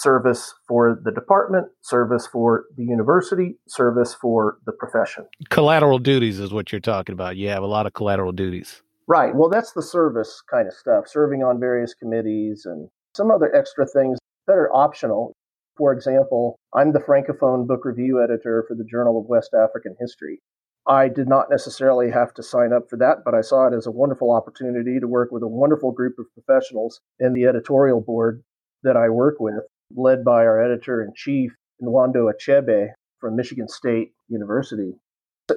service 0.00 0.54
for 0.66 0.98
the 1.04 1.12
department, 1.12 1.68
service 1.82 2.26
for 2.26 2.64
the 2.76 2.84
university, 2.84 3.56
service 3.68 4.14
for 4.14 4.58
the 4.64 4.72
profession. 4.72 5.26
Collateral 5.50 5.98
duties 5.98 6.40
is 6.40 6.52
what 6.52 6.72
you're 6.72 6.80
talking 6.80 7.12
about. 7.12 7.36
You 7.36 7.48
have 7.50 7.62
a 7.62 7.66
lot 7.66 7.86
of 7.86 7.92
collateral 7.92 8.32
duties. 8.32 8.82
Right. 9.06 9.34
Well, 9.34 9.50
that's 9.50 9.72
the 9.72 9.82
service 9.82 10.42
kind 10.50 10.68
of 10.68 10.74
stuff, 10.74 11.08
serving 11.08 11.42
on 11.42 11.60
various 11.60 11.94
committees 11.94 12.64
and 12.64 12.88
some 13.14 13.30
other 13.30 13.54
extra 13.54 13.86
things 13.86 14.18
that 14.46 14.54
are 14.54 14.74
optional. 14.74 15.34
For 15.76 15.92
example, 15.92 16.56
I'm 16.74 16.92
the 16.92 17.00
Francophone 17.00 17.66
book 17.66 17.84
review 17.84 18.22
editor 18.22 18.64
for 18.68 18.74
the 18.74 18.84
Journal 18.84 19.18
of 19.18 19.26
West 19.26 19.50
African 19.52 19.96
History. 20.00 20.40
I 20.86 21.08
did 21.08 21.28
not 21.28 21.50
necessarily 21.50 22.10
have 22.10 22.32
to 22.34 22.42
sign 22.42 22.72
up 22.72 22.88
for 22.88 22.96
that, 22.98 23.18
but 23.24 23.34
I 23.34 23.42
saw 23.42 23.66
it 23.66 23.74
as 23.74 23.86
a 23.86 23.90
wonderful 23.90 24.32
opportunity 24.32 24.98
to 24.98 25.06
work 25.06 25.30
with 25.30 25.42
a 25.42 25.48
wonderful 25.48 25.92
group 25.92 26.14
of 26.18 26.26
professionals 26.32 27.00
in 27.18 27.34
the 27.34 27.44
editorial 27.44 28.00
board 28.00 28.42
that 28.82 28.96
I 28.96 29.08
work 29.08 29.36
with 29.38 29.62
led 29.94 30.24
by 30.24 30.44
our 30.44 30.62
editor 30.62 31.02
in 31.02 31.12
chief, 31.14 31.52
Nwando 31.82 32.30
Achebe 32.32 32.88
from 33.20 33.36
Michigan 33.36 33.68
State 33.68 34.12
University. 34.28 34.92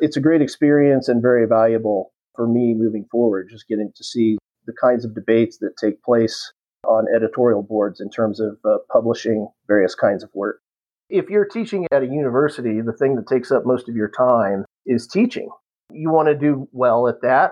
It's 0.01 0.17
a 0.17 0.21
great 0.21 0.41
experience 0.41 1.07
and 1.07 1.21
very 1.21 1.47
valuable 1.47 2.11
for 2.35 2.47
me 2.47 2.73
moving 2.73 3.05
forward, 3.11 3.49
just 3.49 3.67
getting 3.67 3.91
to 3.95 4.03
see 4.03 4.37
the 4.65 4.73
kinds 4.73 5.05
of 5.05 5.13
debates 5.13 5.57
that 5.59 5.77
take 5.77 6.01
place 6.03 6.51
on 6.87 7.05
editorial 7.15 7.63
boards 7.63 8.01
in 8.01 8.09
terms 8.09 8.39
of 8.39 8.57
uh, 8.65 8.77
publishing 8.91 9.47
various 9.67 9.95
kinds 9.95 10.23
of 10.23 10.29
work. 10.33 10.59
If 11.09 11.29
you're 11.29 11.45
teaching 11.45 11.85
at 11.91 12.01
a 12.01 12.07
university, 12.07 12.81
the 12.81 12.93
thing 12.93 13.15
that 13.15 13.27
takes 13.27 13.51
up 13.51 13.65
most 13.65 13.87
of 13.87 13.95
your 13.95 14.09
time 14.09 14.65
is 14.85 15.07
teaching. 15.07 15.49
You 15.91 16.09
want 16.09 16.27
to 16.27 16.35
do 16.35 16.67
well 16.71 17.07
at 17.07 17.21
that. 17.21 17.51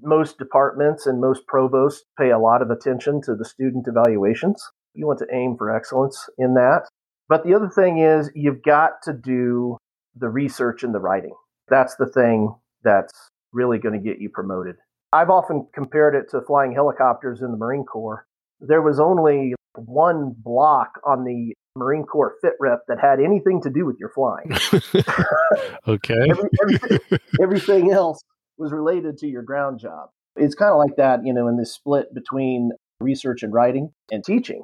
Most 0.00 0.38
departments 0.38 1.06
and 1.06 1.20
most 1.20 1.46
provosts 1.46 2.04
pay 2.18 2.30
a 2.30 2.38
lot 2.38 2.62
of 2.62 2.70
attention 2.70 3.20
to 3.22 3.34
the 3.34 3.44
student 3.44 3.86
evaluations. 3.86 4.62
You 4.94 5.06
want 5.06 5.18
to 5.20 5.26
aim 5.32 5.56
for 5.56 5.74
excellence 5.74 6.28
in 6.38 6.54
that. 6.54 6.88
But 7.28 7.44
the 7.44 7.54
other 7.54 7.68
thing 7.68 7.98
is, 7.98 8.30
you've 8.34 8.62
got 8.62 9.02
to 9.04 9.12
do 9.12 9.78
the 10.16 10.28
research 10.28 10.82
and 10.82 10.94
the 10.94 11.00
writing. 11.00 11.34
That's 11.68 11.96
the 11.96 12.06
thing 12.06 12.54
that's 12.82 13.12
really 13.52 13.78
going 13.78 14.00
to 14.00 14.08
get 14.08 14.20
you 14.20 14.28
promoted. 14.28 14.76
I've 15.12 15.30
often 15.30 15.68
compared 15.72 16.14
it 16.14 16.30
to 16.30 16.42
flying 16.42 16.72
helicopters 16.72 17.40
in 17.40 17.50
the 17.50 17.56
Marine 17.56 17.84
Corps. 17.84 18.26
There 18.60 18.82
was 18.82 19.00
only 19.00 19.54
one 19.76 20.34
block 20.36 21.00
on 21.04 21.24
the 21.24 21.54
Marine 21.76 22.04
Corps 22.04 22.34
fit 22.40 22.54
rep 22.60 22.80
that 22.88 22.98
had 23.00 23.20
anything 23.20 23.60
to 23.62 23.70
do 23.70 23.86
with 23.86 23.96
your 23.98 24.10
flying. 24.10 24.52
okay. 25.88 26.26
Every, 26.30 26.50
everything, 26.62 27.18
everything 27.40 27.92
else 27.92 28.20
was 28.58 28.72
related 28.72 29.18
to 29.18 29.26
your 29.26 29.42
ground 29.42 29.80
job. 29.80 30.10
It's 30.36 30.54
kind 30.54 30.72
of 30.72 30.78
like 30.78 30.96
that, 30.96 31.20
you 31.24 31.32
know, 31.32 31.48
in 31.48 31.56
this 31.56 31.72
split 31.72 32.14
between 32.14 32.70
research 33.00 33.42
and 33.42 33.52
writing 33.52 33.92
and 34.10 34.24
teaching. 34.24 34.62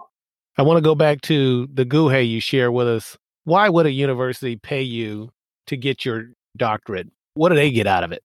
I 0.61 0.63
want 0.63 0.77
to 0.77 0.83
go 0.83 0.95
back 0.95 1.23
to 1.23 1.69
the 1.73 1.87
gOOhay 1.87 2.29
you 2.29 2.39
share 2.39 2.71
with 2.71 2.87
us. 2.87 3.17
Why 3.45 3.71
would 3.71 3.87
a 3.87 3.91
university 3.91 4.57
pay 4.57 4.83
you 4.83 5.31
to 5.69 5.75
get 5.75 6.05
your 6.05 6.33
doctorate? 6.55 7.09
What 7.33 7.49
do 7.49 7.55
they 7.55 7.71
get 7.71 7.87
out 7.87 8.05
of 8.05 8.13
it? 8.13 8.23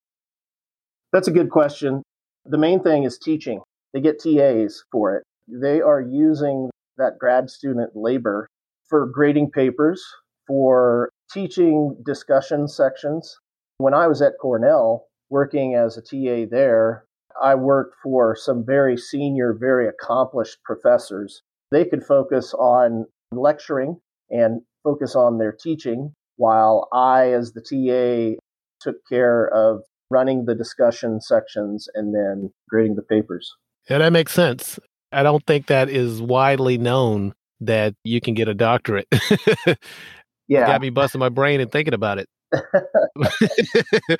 That's 1.14 1.30
a 1.30 1.32
good 1.32 1.50
question. 1.50 2.04
The 2.44 2.58
main 2.58 2.84
thing 2.84 3.06
is 3.06 3.18
teaching. 3.18 3.62
They 3.94 4.02
get 4.02 4.20
TAs 4.20 4.84
for 4.92 5.16
it. 5.16 5.24
They 5.48 5.80
are 5.80 6.02
using 6.02 6.72
that 6.98 7.18
grad 7.22 7.50
student 7.50 7.92
labor 7.96 8.50
for 8.90 9.06
grading 9.06 9.52
papers, 9.52 10.04
for 10.46 11.12
teaching 11.32 11.96
discussion 12.06 12.68
sections. 12.68 13.34
When 13.78 13.94
I 13.94 14.08
was 14.08 14.22
at 14.22 14.34
Cornell 14.42 15.06
working 15.30 15.76
as 15.76 15.96
a 15.96 16.02
TA 16.02 16.50
there, 16.52 17.06
I 17.42 17.56
worked 17.56 17.96
for 18.04 18.36
some 18.36 18.66
very 18.66 18.98
senior, 18.98 19.54
very 19.58 19.88
accomplished 19.88 20.58
professors 20.66 21.42
they 21.76 21.84
could 21.84 22.04
focus 22.04 22.54
on 22.54 23.06
lecturing 23.34 24.00
and 24.30 24.62
focus 24.84 25.16
on 25.16 25.38
their 25.40 25.52
teaching, 25.52 26.14
while 26.38 26.88
I, 26.94 27.34
as 27.34 27.52
the 27.52 27.62
TA, 27.62 28.40
took 28.80 28.96
care 29.10 29.50
of 29.54 29.82
running 30.10 30.46
the 30.46 30.56
discussion 30.56 31.20
sections 31.20 31.88
and 31.94 32.16
then 32.16 32.52
grading 32.70 32.96
the 32.96 33.02
papers. 33.02 33.52
Yeah, 33.90 33.98
that 33.98 34.14
makes 34.14 34.32
sense. 34.32 34.80
I 35.12 35.24
don't 35.24 35.46
think 35.46 35.68
that 35.68 35.90
is 35.90 36.22
widely 36.22 36.78
known 36.78 37.34
that 37.60 37.94
you 38.04 38.22
can 38.22 38.36
get 38.36 38.48
a 38.48 38.54
doctorate. 38.54 39.08
yeah. 40.48 40.66
Got 40.66 40.82
me 40.82 40.92
busting 40.92 41.20
my 41.20 41.30
brain 41.30 41.60
and 41.60 41.70
thinking 41.72 41.94
about 41.94 42.20
it. 42.20 42.28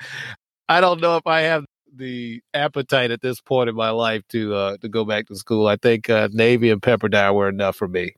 I 0.68 0.80
don't 0.80 1.00
know 1.00 1.16
if 1.16 1.26
I 1.26 1.42
have 1.42 1.64
the 1.96 2.40
appetite 2.54 3.10
at 3.10 3.20
this 3.20 3.40
point 3.40 3.68
in 3.68 3.74
my 3.74 3.90
life 3.90 4.22
to 4.28 4.54
uh, 4.54 4.76
to 4.78 4.88
go 4.88 5.04
back 5.04 5.26
to 5.26 5.36
school. 5.36 5.66
I 5.66 5.76
think 5.76 6.08
uh, 6.10 6.28
Navy 6.32 6.70
and 6.70 6.80
Pepperdine 6.80 7.34
were 7.34 7.48
enough 7.48 7.76
for 7.76 7.88
me. 7.88 8.14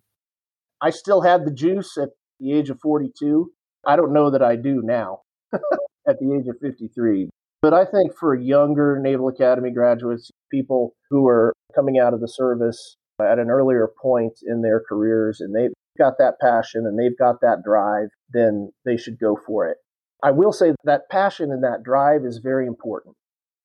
I 0.80 0.90
still 0.90 1.22
had 1.22 1.44
the 1.44 1.52
juice 1.52 1.96
at 1.96 2.10
the 2.38 2.52
age 2.52 2.70
of 2.70 2.78
42. 2.80 3.50
I 3.86 3.96
don't 3.96 4.12
know 4.12 4.30
that 4.30 4.42
I 4.42 4.56
do 4.56 4.80
now 4.82 5.22
at 5.52 6.18
the 6.20 6.34
age 6.34 6.48
of 6.48 6.56
53. 6.60 7.30
But 7.60 7.74
I 7.74 7.84
think 7.84 8.14
for 8.14 8.34
younger 8.34 8.98
Naval 9.00 9.28
Academy 9.28 9.72
graduates, 9.72 10.30
people 10.50 10.94
who 11.10 11.26
are 11.26 11.52
coming 11.74 11.98
out 11.98 12.14
of 12.14 12.20
the 12.20 12.28
service 12.28 12.96
at 13.20 13.40
an 13.40 13.50
earlier 13.50 13.88
point 14.00 14.34
in 14.46 14.62
their 14.62 14.80
careers 14.88 15.40
and 15.40 15.54
they've 15.54 15.72
got 15.98 16.18
that 16.18 16.34
passion 16.40 16.86
and 16.86 16.96
they've 16.96 17.18
got 17.18 17.40
that 17.40 17.64
drive, 17.64 18.08
then 18.30 18.70
they 18.84 18.96
should 18.96 19.18
go 19.18 19.36
for 19.44 19.66
it. 19.66 19.78
I 20.22 20.30
will 20.30 20.52
say 20.52 20.74
that 20.84 21.08
passion 21.10 21.50
and 21.50 21.64
that 21.64 21.82
drive 21.82 22.24
is 22.24 22.38
very 22.38 22.66
important. 22.66 23.16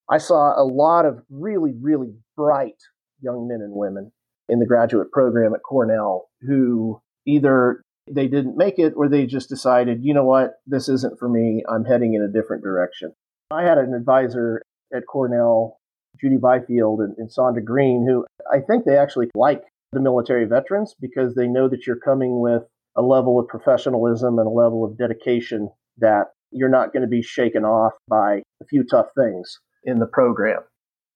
I 0.09 0.17
saw 0.17 0.61
a 0.61 0.65
lot 0.65 1.05
of 1.05 1.23
really, 1.29 1.73
really 1.79 2.13
bright 2.35 2.81
young 3.21 3.47
men 3.47 3.61
and 3.61 3.73
women 3.73 4.11
in 4.49 4.59
the 4.59 4.65
graduate 4.65 5.11
program 5.11 5.53
at 5.53 5.63
Cornell 5.63 6.29
who 6.41 7.01
either 7.25 7.81
they 8.11 8.27
didn't 8.27 8.57
make 8.57 8.79
it 8.79 8.93
or 8.95 9.07
they 9.07 9.25
just 9.25 9.47
decided, 9.47 10.03
you 10.03 10.13
know 10.13 10.25
what, 10.25 10.55
this 10.67 10.89
isn't 10.89 11.17
for 11.17 11.29
me. 11.29 11.63
I'm 11.69 11.85
heading 11.85 12.13
in 12.13 12.21
a 12.21 12.31
different 12.31 12.63
direction. 12.63 13.13
I 13.51 13.63
had 13.63 13.77
an 13.77 13.93
advisor 13.93 14.61
at 14.93 15.07
Cornell, 15.07 15.77
Judy 16.19 16.37
Byfield 16.37 16.99
and, 16.99 17.15
and 17.17 17.65
Greene, 17.65 18.05
who 18.07 18.25
I 18.51 18.59
think 18.59 18.83
they 18.83 18.97
actually 18.97 19.29
like 19.35 19.63
the 19.93 20.01
military 20.01 20.45
veterans 20.45 20.95
because 20.99 21.35
they 21.35 21.47
know 21.47 21.69
that 21.69 21.87
you're 21.87 21.95
coming 21.95 22.41
with 22.41 22.63
a 22.95 23.01
level 23.01 23.39
of 23.39 23.47
professionalism 23.47 24.37
and 24.37 24.47
a 24.47 24.51
level 24.51 24.83
of 24.83 24.97
dedication 24.97 25.69
that 25.97 26.25
you're 26.51 26.69
not 26.69 26.93
going 26.93 27.01
to 27.01 27.07
be 27.07 27.21
shaken 27.21 27.63
off 27.63 27.93
by 28.07 28.41
a 28.61 28.65
few 28.65 28.83
tough 28.83 29.07
things 29.17 29.59
in 29.85 29.99
the 29.99 30.05
program. 30.05 30.61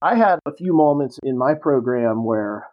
I 0.01 0.15
had 0.15 0.39
a 0.45 0.53
few 0.53 0.75
moments 0.75 1.19
in 1.23 1.37
my 1.37 1.53
program 1.53 2.23
where 2.23 2.67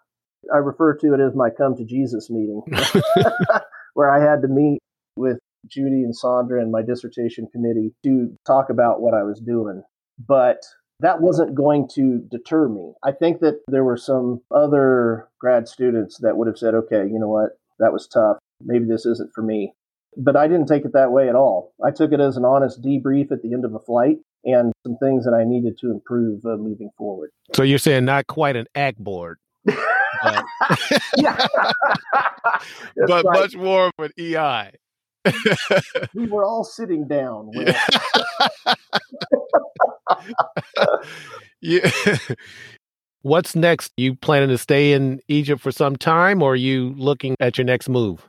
I 0.53 0.59
refer 0.59 0.95
to 0.97 1.15
it 1.15 1.21
as 1.21 1.35
my 1.35 1.49
come 1.51 1.77
to 1.77 1.85
Jesus 1.85 2.29
meeting, 2.31 2.63
where 3.95 4.11
I 4.11 4.21
had 4.21 4.43
to 4.43 4.49
meet 4.49 4.81
with 5.17 5.39
Judy 5.67 6.03
and 6.03 6.15
Sandra 6.15 6.61
and 6.61 6.71
my 6.71 6.83
dissertation 6.83 7.49
committee 7.51 7.95
to 8.05 8.37
talk 8.47 8.69
about 8.71 9.01
what 9.01 9.15
I 9.15 9.23
was 9.23 9.41
doing. 9.41 9.83
But 10.19 10.59
that 11.01 11.21
wasn't 11.21 11.55
going 11.55 11.89
to 11.95 12.21
deter 12.31 12.69
me. 12.69 12.93
I 13.03 13.13
think 13.13 13.41
that 13.41 13.61
there 13.69 13.85
were 13.85 13.97
some 13.97 14.43
other 14.55 15.29
grad 15.41 15.69
students 15.69 16.19
that 16.21 16.37
would 16.37 16.47
have 16.47 16.59
said, 16.59 16.75
okay, 16.75 17.05
you 17.11 17.19
know 17.19 17.29
what, 17.29 17.51
that 17.79 17.93
was 17.93 18.07
tough. 18.07 18.37
Maybe 18.61 18.85
this 18.85 19.07
isn't 19.07 19.33
for 19.35 19.43
me. 19.43 19.73
But 20.17 20.37
I 20.37 20.47
didn't 20.49 20.67
take 20.67 20.85
it 20.85 20.93
that 20.93 21.11
way 21.13 21.29
at 21.29 21.35
all. 21.35 21.73
I 21.85 21.91
took 21.91 22.13
it 22.13 22.21
as 22.21 22.37
an 22.37 22.45
honest 22.45 22.83
debrief 22.83 23.33
at 23.33 23.43
the 23.43 23.53
end 23.53 23.65
of 23.65 23.75
a 23.75 23.81
flight 23.81 24.19
and 24.45 24.73
some 24.87 24.97
things 24.99 25.25
that 25.25 25.33
I 25.33 25.45
needed 25.45 25.79
to 25.81 25.91
improve 25.91 26.45
uh, 26.45 26.57
moving 26.57 26.91
forward. 26.97 27.31
So 27.55 27.63
you're 27.63 27.79
saying 27.79 28.05
not 28.05 28.27
quite 28.27 28.57
an 28.57 28.67
ACT 28.75 28.99
board, 28.99 29.39
but, 29.65 29.75
but 32.97 33.25
right. 33.25 33.25
much 33.25 33.57
more 33.57 33.87
of 33.87 33.93
an 33.99 34.13
EI. 34.19 34.73
we 36.15 36.27
were 36.27 36.45
all 36.45 36.65
sitting 36.65 37.09
down. 37.09 37.51
yeah. 41.63 41.91
What's 43.23 43.57
next? 43.57 43.93
You 43.97 44.15
planning 44.17 44.51
to 44.51 44.59
stay 44.59 44.93
in 44.93 45.21
Egypt 45.29 45.63
for 45.63 45.73
some 45.73 45.97
time, 45.97 46.43
or 46.43 46.53
are 46.53 46.57
you 46.57 46.93
looking 46.99 47.37
at 47.41 47.57
your 47.57 47.65
next 47.65 47.89
move? 47.89 48.29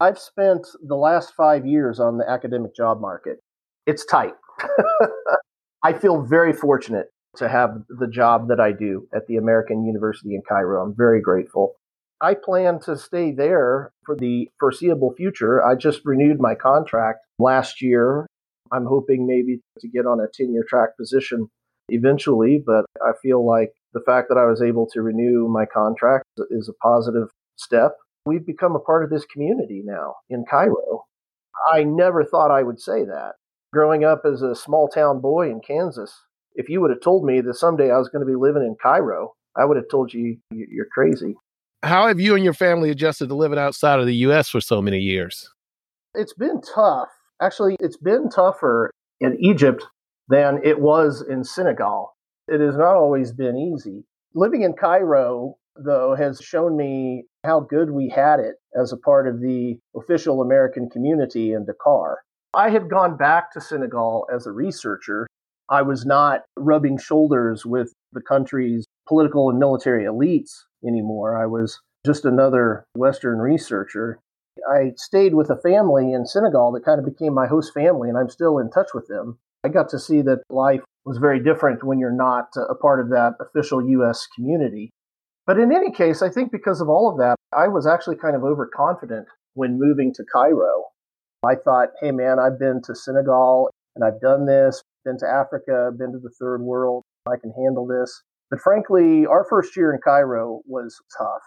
I've 0.00 0.18
spent 0.18 0.66
the 0.86 0.96
last 0.96 1.34
five 1.36 1.66
years 1.66 2.00
on 2.00 2.18
the 2.18 2.28
academic 2.28 2.74
job 2.74 3.00
market. 3.00 3.38
It's 3.86 4.04
tight. 4.04 4.34
I 5.84 5.92
feel 5.92 6.22
very 6.22 6.52
fortunate 6.52 7.06
to 7.36 7.48
have 7.48 7.70
the 7.88 8.06
job 8.06 8.48
that 8.48 8.60
I 8.60 8.72
do 8.72 9.06
at 9.14 9.26
the 9.26 9.36
American 9.36 9.84
University 9.84 10.34
in 10.34 10.42
Cairo. 10.48 10.82
I'm 10.82 10.94
very 10.96 11.20
grateful. 11.20 11.74
I 12.20 12.34
plan 12.34 12.80
to 12.80 12.96
stay 12.96 13.32
there 13.32 13.92
for 14.06 14.16
the 14.16 14.48
foreseeable 14.58 15.14
future. 15.16 15.64
I 15.64 15.74
just 15.74 16.00
renewed 16.04 16.40
my 16.40 16.54
contract 16.54 17.20
last 17.38 17.82
year. 17.82 18.26
I'm 18.72 18.86
hoping 18.86 19.26
maybe 19.26 19.60
to 19.80 19.88
get 19.88 20.06
on 20.06 20.20
a 20.20 20.26
10 20.32 20.52
year 20.52 20.64
track 20.68 20.96
position 20.96 21.48
eventually, 21.88 22.62
but 22.64 22.86
I 23.04 23.12
feel 23.20 23.46
like 23.46 23.72
the 23.92 24.00
fact 24.00 24.28
that 24.28 24.38
I 24.38 24.46
was 24.46 24.62
able 24.62 24.88
to 24.92 25.02
renew 25.02 25.48
my 25.48 25.66
contract 25.66 26.24
is 26.50 26.68
a 26.68 26.86
positive 26.86 27.28
step. 27.56 27.96
We've 28.26 28.46
become 28.46 28.74
a 28.74 28.80
part 28.80 29.04
of 29.04 29.10
this 29.10 29.26
community 29.26 29.82
now 29.84 30.14
in 30.30 30.44
Cairo. 30.50 31.04
I 31.70 31.84
never 31.84 32.24
thought 32.24 32.50
I 32.50 32.62
would 32.62 32.80
say 32.80 33.04
that. 33.04 33.32
Growing 33.72 34.04
up 34.04 34.22
as 34.24 34.40
a 34.40 34.54
small 34.54 34.88
town 34.88 35.20
boy 35.20 35.50
in 35.50 35.60
Kansas, 35.60 36.14
if 36.54 36.68
you 36.68 36.80
would 36.80 36.90
have 36.90 37.02
told 37.02 37.24
me 37.24 37.40
that 37.42 37.54
someday 37.54 37.90
I 37.90 37.98
was 37.98 38.08
going 38.08 38.24
to 38.24 38.30
be 38.30 38.36
living 38.36 38.62
in 38.62 38.76
Cairo, 38.82 39.34
I 39.56 39.64
would 39.64 39.76
have 39.76 39.88
told 39.90 40.14
you 40.14 40.38
you're 40.50 40.86
crazy. 40.92 41.34
How 41.82 42.06
have 42.08 42.18
you 42.18 42.34
and 42.34 42.42
your 42.42 42.54
family 42.54 42.90
adjusted 42.90 43.28
to 43.28 43.34
living 43.34 43.58
outside 43.58 44.00
of 44.00 44.06
the 44.06 44.16
U.S. 44.16 44.48
for 44.48 44.60
so 44.60 44.80
many 44.80 44.98
years? 45.00 45.50
It's 46.14 46.32
been 46.32 46.62
tough. 46.62 47.08
Actually, 47.42 47.76
it's 47.78 47.98
been 47.98 48.30
tougher 48.30 48.90
in 49.20 49.36
Egypt 49.38 49.84
than 50.28 50.60
it 50.64 50.80
was 50.80 51.22
in 51.28 51.44
Senegal. 51.44 52.16
It 52.48 52.60
has 52.60 52.76
not 52.76 52.94
always 52.94 53.32
been 53.32 53.58
easy. 53.58 54.04
Living 54.34 54.62
in 54.62 54.72
Cairo, 54.72 55.56
though, 55.76 56.14
has 56.14 56.40
shown 56.40 56.76
me 56.76 57.24
how 57.44 57.60
good 57.60 57.90
we 57.90 58.08
had 58.08 58.40
it 58.40 58.56
as 58.78 58.92
a 58.92 58.96
part 58.96 59.26
of 59.28 59.40
the 59.40 59.78
official 59.96 60.40
American 60.40 60.88
community 60.88 61.52
in 61.52 61.64
Dakar. 61.66 62.22
I 62.54 62.70
had 62.70 62.88
gone 62.88 63.16
back 63.16 63.52
to 63.52 63.60
Senegal 63.60 64.26
as 64.32 64.46
a 64.46 64.52
researcher. 64.52 65.26
I 65.68 65.82
was 65.82 66.06
not 66.06 66.42
rubbing 66.56 66.98
shoulders 66.98 67.66
with 67.66 67.92
the 68.12 68.20
country's 68.20 68.84
political 69.08 69.50
and 69.50 69.58
military 69.58 70.04
elites 70.04 70.52
anymore. 70.86 71.36
I 71.40 71.46
was 71.46 71.80
just 72.06 72.24
another 72.24 72.84
Western 72.94 73.38
researcher. 73.38 74.18
I 74.70 74.92
stayed 74.96 75.34
with 75.34 75.50
a 75.50 75.56
family 75.56 76.12
in 76.12 76.26
Senegal 76.26 76.72
that 76.72 76.84
kind 76.84 76.98
of 76.98 77.04
became 77.04 77.34
my 77.34 77.46
host 77.46 77.72
family, 77.74 78.08
and 78.08 78.16
I'm 78.16 78.28
still 78.28 78.58
in 78.58 78.70
touch 78.70 78.88
with 78.94 79.08
them. 79.08 79.38
I 79.64 79.68
got 79.68 79.88
to 79.90 79.98
see 79.98 80.22
that 80.22 80.42
life 80.50 80.82
was 81.04 81.18
very 81.18 81.42
different 81.42 81.82
when 81.82 81.98
you're 81.98 82.12
not 82.12 82.48
a 82.56 82.74
part 82.74 83.00
of 83.00 83.08
that 83.10 83.34
official 83.40 83.86
U.S. 83.88 84.26
community. 84.34 84.90
But 85.46 85.58
in 85.58 85.72
any 85.72 85.90
case, 85.90 86.22
I 86.22 86.30
think 86.30 86.50
because 86.50 86.80
of 86.80 86.88
all 86.88 87.10
of 87.10 87.18
that, 87.18 87.36
I 87.52 87.68
was 87.68 87.86
actually 87.86 88.16
kind 88.16 88.34
of 88.34 88.44
overconfident 88.44 89.26
when 89.54 89.78
moving 89.78 90.12
to 90.14 90.24
Cairo. 90.32 90.84
I 91.46 91.56
thought, 91.56 91.88
hey 92.00 92.10
man, 92.10 92.38
I've 92.38 92.58
been 92.58 92.80
to 92.84 92.94
Senegal 92.94 93.70
and 93.94 94.04
I've 94.04 94.20
done 94.20 94.46
this, 94.46 94.82
been 95.04 95.18
to 95.18 95.26
Africa, 95.26 95.90
been 95.96 96.12
to 96.12 96.18
the 96.18 96.32
third 96.40 96.62
world, 96.62 97.02
I 97.26 97.36
can 97.36 97.52
handle 97.52 97.86
this. 97.86 98.22
But 98.50 98.60
frankly, 98.60 99.26
our 99.26 99.46
first 99.48 99.76
year 99.76 99.92
in 99.92 100.00
Cairo 100.02 100.62
was 100.66 100.96
tough, 101.18 101.42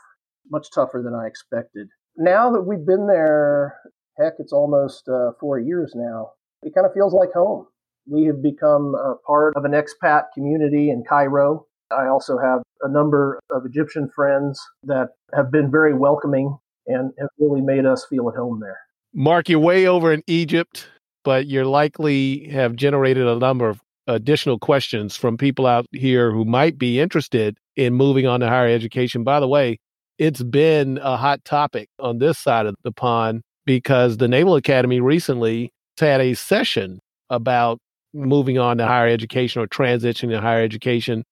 much 0.51 0.67
tougher 0.73 1.01
than 1.03 1.15
I 1.15 1.25
expected. 1.25 1.87
Now 2.15 2.51
that 2.51 2.61
we've 2.61 2.85
been 2.85 3.07
there, 3.07 3.79
heck, 4.19 4.33
it's 4.39 4.53
almost 4.53 5.07
uh, 5.09 5.31
four 5.39 5.59
years 5.59 5.93
now, 5.95 6.31
it 6.61 6.73
kind 6.75 6.85
of 6.85 6.93
feels 6.93 7.13
like 7.13 7.33
home. 7.33 7.67
We 8.09 8.25
have 8.25 8.41
become 8.41 8.95
part 9.25 9.55
of 9.55 9.65
an 9.65 9.71
expat 9.73 10.25
community 10.33 10.89
in 10.89 11.03
Cairo. 11.07 11.65
I 11.91 12.07
also 12.07 12.37
have 12.37 12.61
a 12.81 12.89
number 12.89 13.39
of 13.51 13.65
Egyptian 13.65 14.09
friends 14.15 14.61
that 14.83 15.09
have 15.33 15.51
been 15.51 15.71
very 15.71 15.93
welcoming 15.93 16.57
and 16.85 17.11
have 17.19 17.29
really 17.39 17.61
made 17.61 17.85
us 17.85 18.05
feel 18.09 18.29
at 18.29 18.35
home 18.35 18.59
there. 18.61 18.77
Mark, 19.13 19.49
you're 19.49 19.59
way 19.59 19.87
over 19.87 20.11
in 20.11 20.23
Egypt, 20.27 20.87
but 21.23 21.47
you're 21.47 21.65
likely 21.65 22.47
have 22.49 22.75
generated 22.75 23.27
a 23.27 23.37
number 23.37 23.69
of 23.69 23.81
additional 24.07 24.57
questions 24.57 25.15
from 25.15 25.37
people 25.37 25.65
out 25.65 25.85
here 25.91 26.31
who 26.31 26.45
might 26.45 26.77
be 26.77 26.99
interested 26.99 27.57
in 27.75 27.93
moving 27.93 28.25
on 28.25 28.39
to 28.39 28.47
higher 28.47 28.69
education. 28.69 29.23
By 29.23 29.39
the 29.39 29.47
way, 29.47 29.79
it's 30.17 30.41
been 30.41 30.97
a 31.01 31.17
hot 31.17 31.43
topic 31.45 31.89
on 31.99 32.19
this 32.19 32.37
side 32.37 32.65
of 32.65 32.75
the 32.83 32.91
pond 32.91 33.41
because 33.65 34.17
the 34.17 34.27
Naval 34.27 34.55
Academy 34.55 34.99
recently 34.99 35.71
had 35.99 36.21
a 36.21 36.33
session 36.33 36.99
about 37.29 37.79
moving 38.13 38.57
on 38.57 38.77
to 38.77 38.87
higher 38.87 39.07
education 39.07 39.61
or 39.61 39.67
transitioning 39.67 40.29
to 40.29 40.41
higher 40.41 40.63
education. 40.63 41.23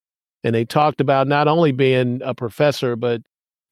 And 0.45 0.53
they 0.53 0.63
talked 0.63 1.01
about 1.01 1.27
not 1.27 1.47
only 1.47 1.71
being 1.71 2.21
a 2.23 2.35
professor, 2.35 2.95
but 2.95 3.21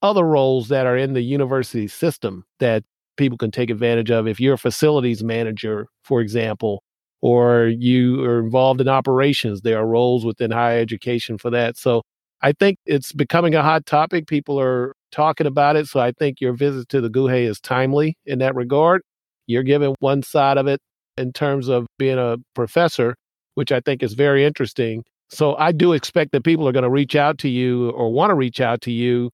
other 0.01 0.23
roles 0.23 0.69
that 0.69 0.87
are 0.87 0.97
in 0.97 1.13
the 1.13 1.21
university 1.21 1.87
system 1.87 2.45
that 2.59 2.83
people 3.15 3.37
can 3.37 3.51
take 3.51 3.69
advantage 3.69 4.09
of. 4.09 4.27
If 4.27 4.39
you're 4.39 4.55
a 4.55 4.57
facilities 4.57 5.23
manager, 5.23 5.85
for 6.03 6.19
example, 6.19 6.81
or 7.21 7.67
you 7.67 8.25
are 8.25 8.39
involved 8.39 8.81
in 8.81 8.87
operations, 8.87 9.61
there 9.61 9.77
are 9.77 9.85
roles 9.85 10.25
within 10.25 10.49
higher 10.49 10.79
education 10.79 11.37
for 11.37 11.51
that. 11.51 11.77
So 11.77 12.01
I 12.41 12.53
think 12.53 12.79
it's 12.87 13.13
becoming 13.13 13.53
a 13.53 13.61
hot 13.61 13.85
topic. 13.85 14.25
People 14.25 14.59
are 14.59 14.95
talking 15.11 15.45
about 15.45 15.75
it. 15.75 15.87
So 15.87 15.99
I 15.99 16.11
think 16.11 16.41
your 16.41 16.53
visit 16.53 16.89
to 16.89 17.01
the 17.01 17.09
gOOhay 17.09 17.47
is 17.47 17.59
timely 17.61 18.17
in 18.25 18.39
that 18.39 18.55
regard. 18.55 19.03
You're 19.45 19.61
giving 19.61 19.95
one 19.99 20.23
side 20.23 20.57
of 20.57 20.65
it 20.65 20.79
in 21.17 21.33
terms 21.33 21.67
of 21.67 21.85
being 21.99 22.17
a 22.17 22.37
professor, 22.55 23.15
which 23.53 23.71
I 23.71 23.79
think 23.79 24.01
is 24.01 24.15
very 24.15 24.43
interesting. 24.43 25.03
So 25.29 25.55
I 25.55 25.71
do 25.71 25.93
expect 25.93 26.31
that 26.33 26.43
people 26.43 26.67
are 26.67 26.71
going 26.71 26.83
to 26.83 26.89
reach 26.89 27.15
out 27.15 27.37
to 27.39 27.49
you 27.49 27.89
or 27.91 28.11
want 28.11 28.29
to 28.29 28.35
reach 28.35 28.61
out 28.61 28.81
to 28.81 28.91
you 28.91 29.31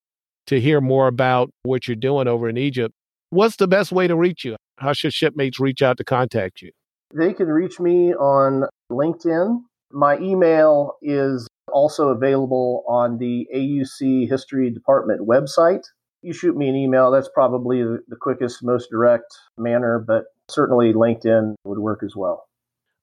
to 0.47 0.59
hear 0.59 0.81
more 0.81 1.07
about 1.07 1.51
what 1.63 1.87
you're 1.87 1.95
doing 1.95 2.27
over 2.27 2.49
in 2.49 2.57
Egypt. 2.57 2.93
What's 3.31 3.57
the 3.57 3.67
best 3.67 3.91
way 3.91 4.07
to 4.07 4.15
reach 4.15 4.43
you? 4.45 4.55
How 4.77 4.93
should 4.93 5.13
shipmates 5.13 5.59
reach 5.59 5.81
out 5.81 5.97
to 5.97 6.03
contact 6.03 6.61
you? 6.61 6.71
They 7.13 7.33
can 7.33 7.47
reach 7.47 7.79
me 7.79 8.13
on 8.13 8.63
LinkedIn. 8.91 9.61
My 9.91 10.17
email 10.19 10.97
is 11.01 11.47
also 11.71 12.09
available 12.09 12.83
on 12.87 13.17
the 13.17 13.47
AUC 13.55 14.29
History 14.29 14.71
Department 14.71 15.27
website. 15.27 15.83
You 16.21 16.33
shoot 16.33 16.55
me 16.55 16.67
an 16.69 16.75
email, 16.75 17.11
that's 17.11 17.29
probably 17.33 17.81
the 17.81 18.15
quickest, 18.19 18.63
most 18.63 18.89
direct 18.89 19.33
manner, 19.57 20.03
but 20.05 20.25
certainly 20.49 20.93
LinkedIn 20.93 21.55
would 21.63 21.79
work 21.79 22.01
as 22.03 22.15
well. 22.15 22.45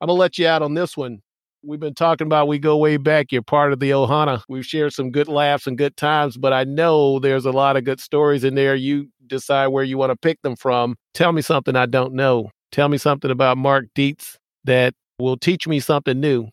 I'm 0.01 0.09
going 0.09 0.16
to 0.16 0.20
let 0.20 0.38
you 0.38 0.46
out 0.46 0.62
on 0.62 0.75
this 0.75 0.96
one. 0.96 1.22
We've 1.62 1.81
been 1.81 1.95
talking 1.95 2.27
about 2.27 2.49
we 2.49 2.59
go 2.59 2.77
way 2.77 2.97
back. 2.97 3.33
You're 3.33 3.42
part 3.42 3.73
of 3.73 3.81
the 3.81 3.90
Ohana. 3.90 4.42
We've 4.49 4.64
shared 4.64 4.92
some 4.92 5.11
good 5.11 5.29
laughs 5.29 5.66
and 5.66 5.77
good 5.77 5.97
times, 5.97 6.37
but 6.37 6.53
I 6.53 6.64
know 6.64 7.19
there's 7.19 7.45
a 7.45 7.51
lot 7.51 7.77
of 7.77 7.85
good 7.85 8.01
stories 8.01 8.45
in 8.45 8.55
there. 8.55 8.75
You 8.75 9.09
decide 9.27 9.69
where 9.69 9.85
you 9.85 9.99
want 9.99 10.11
to 10.11 10.16
pick 10.16 10.40
them 10.42 10.57
from. 10.57 10.97
Tell 11.14 11.33
me 11.33 11.42
something 11.42 11.75
I 11.75 11.87
don't 11.87 12.14
know. 12.14 12.51
Tell 12.71 12.88
me 12.88 12.99
something 12.99 13.31
about 13.31 13.59
Mark 13.59 13.87
Deets 13.97 14.37
that 14.64 14.95
will 15.19 15.37
teach 15.37 15.66
me 15.66 15.81
something 15.81 16.21
new. 16.21 16.49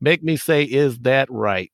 Make 0.00 0.22
me 0.22 0.36
say, 0.36 0.62
is 0.62 0.98
that 1.00 1.28
right? 1.30 1.70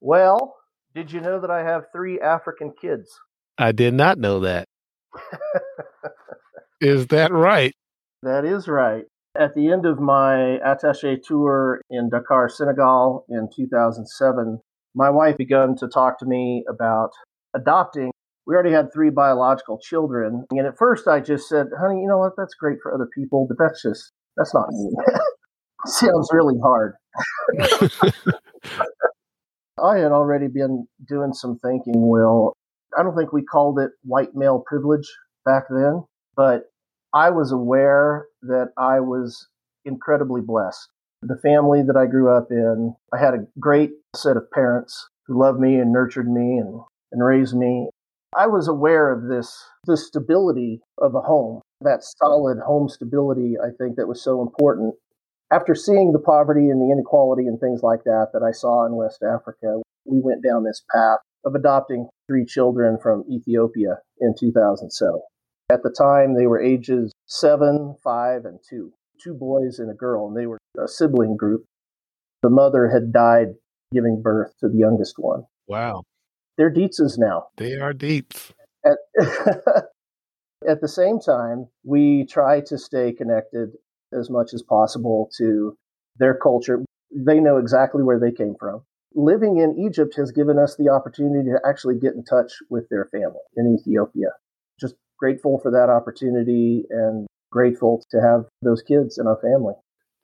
Well, 0.00 0.56
did 0.94 1.12
you 1.12 1.20
know 1.20 1.40
that 1.40 1.50
I 1.50 1.62
have 1.62 1.84
three 1.92 2.20
African 2.20 2.72
kids? 2.80 3.10
I 3.58 3.72
did 3.72 3.94
not 3.94 4.18
know 4.18 4.40
that. 4.40 4.66
is 6.80 7.06
that 7.08 7.32
right? 7.32 7.74
That 8.22 8.44
is 8.44 8.68
right. 8.68 9.04
At 9.38 9.54
the 9.54 9.70
end 9.70 9.86
of 9.86 10.00
my 10.00 10.58
attache 10.64 11.20
tour 11.24 11.80
in 11.88 12.10
Dakar, 12.10 12.48
Senegal 12.48 13.24
in 13.28 13.48
2007, 13.54 14.58
my 14.94 15.08
wife 15.08 15.36
began 15.36 15.76
to 15.76 15.86
talk 15.86 16.18
to 16.18 16.26
me 16.26 16.64
about 16.68 17.10
adopting. 17.54 18.10
We 18.46 18.54
already 18.54 18.72
had 18.72 18.92
three 18.92 19.10
biological 19.10 19.78
children. 19.78 20.46
And 20.50 20.66
at 20.66 20.76
first 20.76 21.06
I 21.06 21.20
just 21.20 21.48
said, 21.48 21.68
honey, 21.78 22.00
you 22.00 22.08
know 22.08 22.18
what? 22.18 22.32
That's 22.36 22.54
great 22.54 22.78
for 22.82 22.92
other 22.92 23.08
people, 23.14 23.46
but 23.46 23.56
that's 23.58 23.82
just, 23.82 24.10
that's 24.36 24.52
not 24.52 24.68
me. 24.70 24.90
Sounds 25.86 26.28
really 26.32 26.58
hard. 26.60 26.94
I 29.82 29.98
had 29.98 30.10
already 30.12 30.48
been 30.48 30.86
doing 31.08 31.32
some 31.32 31.58
thinking, 31.60 32.08
Will. 32.08 32.56
I 32.98 33.04
don't 33.04 33.16
think 33.16 33.32
we 33.32 33.42
called 33.42 33.78
it 33.78 33.92
white 34.02 34.34
male 34.34 34.64
privilege 34.66 35.08
back 35.44 35.64
then, 35.70 36.04
but 36.36 36.64
I 37.12 37.30
was 37.30 37.52
aware 37.52 38.26
that 38.42 38.68
I 38.76 39.00
was 39.00 39.48
incredibly 39.84 40.40
blessed. 40.40 40.88
The 41.22 41.36
family 41.36 41.82
that 41.82 41.96
I 41.96 42.06
grew 42.06 42.34
up 42.34 42.48
in, 42.50 42.94
I 43.12 43.18
had 43.18 43.34
a 43.34 43.46
great 43.58 43.90
set 44.14 44.36
of 44.36 44.50
parents 44.50 45.08
who 45.26 45.38
loved 45.38 45.60
me 45.60 45.76
and 45.76 45.92
nurtured 45.92 46.30
me 46.30 46.58
and, 46.58 46.80
and 47.12 47.24
raised 47.24 47.54
me. 47.54 47.90
I 48.36 48.46
was 48.46 48.68
aware 48.68 49.10
of 49.10 49.28
this, 49.28 49.64
the 49.86 49.96
stability 49.96 50.80
of 50.98 51.14
a 51.14 51.20
home, 51.20 51.60
that 51.80 52.04
solid 52.04 52.58
home 52.60 52.88
stability, 52.88 53.56
I 53.62 53.70
think 53.76 53.96
that 53.96 54.06
was 54.06 54.22
so 54.22 54.40
important 54.40 54.94
after 55.52 55.74
seeing 55.74 56.12
the 56.12 56.18
poverty 56.18 56.68
and 56.70 56.80
the 56.80 56.92
inequality 56.92 57.46
and 57.46 57.58
things 57.58 57.82
like 57.82 58.04
that 58.04 58.28
that 58.32 58.42
I 58.42 58.52
saw 58.52 58.86
in 58.86 58.94
West 58.94 59.22
Africa, 59.22 59.80
we 60.04 60.20
went 60.20 60.44
down 60.44 60.64
this 60.64 60.82
path 60.94 61.18
of 61.44 61.54
adopting 61.54 62.08
three 62.28 62.44
children 62.44 62.98
from 63.02 63.24
Ethiopia 63.30 63.98
in 64.20 64.34
2007. 64.38 65.20
At 65.70 65.84
the 65.84 65.90
time, 65.90 66.34
they 66.34 66.48
were 66.48 66.60
ages 66.60 67.12
seven, 67.26 67.94
five, 68.02 68.44
and 68.44 68.58
two. 68.68 68.92
Two 69.22 69.34
boys 69.34 69.78
and 69.78 69.90
a 69.90 69.94
girl, 69.94 70.26
and 70.26 70.36
they 70.36 70.46
were 70.46 70.58
a 70.82 70.88
sibling 70.88 71.36
group. 71.36 71.64
The 72.42 72.50
mother 72.50 72.88
had 72.88 73.12
died 73.12 73.54
giving 73.92 74.20
birth 74.20 74.52
to 74.60 74.68
the 74.68 74.78
youngest 74.78 75.14
one. 75.18 75.44
Wow. 75.68 76.02
They're 76.56 76.72
Deetses 76.72 77.18
now. 77.18 77.48
They 77.56 77.74
are 77.76 77.92
Deets. 77.92 78.50
At, 78.84 78.96
at 80.68 80.80
the 80.80 80.88
same 80.88 81.20
time, 81.20 81.68
we 81.84 82.26
try 82.26 82.60
to 82.62 82.78
stay 82.78 83.12
connected 83.12 83.70
as 84.12 84.28
much 84.28 84.52
as 84.54 84.62
possible 84.62 85.30
to 85.38 85.76
their 86.18 86.34
culture. 86.34 86.84
They 87.14 87.38
know 87.38 87.58
exactly 87.58 88.02
where 88.02 88.18
they 88.18 88.32
came 88.32 88.56
from. 88.58 88.82
Living 89.14 89.58
in 89.58 89.78
Egypt 89.78 90.14
has 90.16 90.32
given 90.32 90.58
us 90.58 90.76
the 90.76 90.88
opportunity 90.88 91.50
to 91.50 91.60
actually 91.68 91.98
get 91.98 92.14
in 92.14 92.24
touch 92.24 92.54
with 92.70 92.88
their 92.88 93.04
family 93.06 93.40
in 93.56 93.76
Ethiopia. 93.78 94.30
Grateful 95.20 95.58
for 95.58 95.70
that 95.70 95.90
opportunity 95.90 96.84
and 96.88 97.26
grateful 97.50 98.02
to 98.10 98.22
have 98.22 98.46
those 98.62 98.80
kids 98.80 99.18
in 99.18 99.26
our 99.26 99.36
family. 99.36 99.74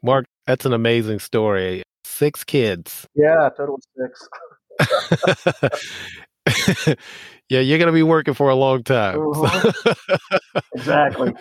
Mark, 0.02 0.24
that's 0.46 0.64
an 0.64 0.72
amazing 0.72 1.18
story. 1.18 1.82
Six 2.04 2.44
kids. 2.44 3.06
Yeah, 3.14 3.50
total 3.54 3.78
six. 3.94 4.26
yeah, 7.50 7.60
you're 7.60 7.78
going 7.78 7.88
to 7.88 7.92
be 7.92 8.02
working 8.02 8.32
for 8.32 8.48
a 8.48 8.54
long 8.54 8.84
time. 8.84 9.20
Uh-huh. 9.20 9.72
exactly. 10.74 11.34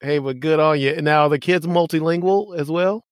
Hey, 0.00 0.18
but 0.18 0.38
good 0.38 0.60
on 0.60 0.78
you. 0.78 1.02
Now, 1.02 1.26
the 1.26 1.40
kids 1.40 1.66
multilingual 1.66 2.56
as 2.56 2.70
well? 2.70 3.02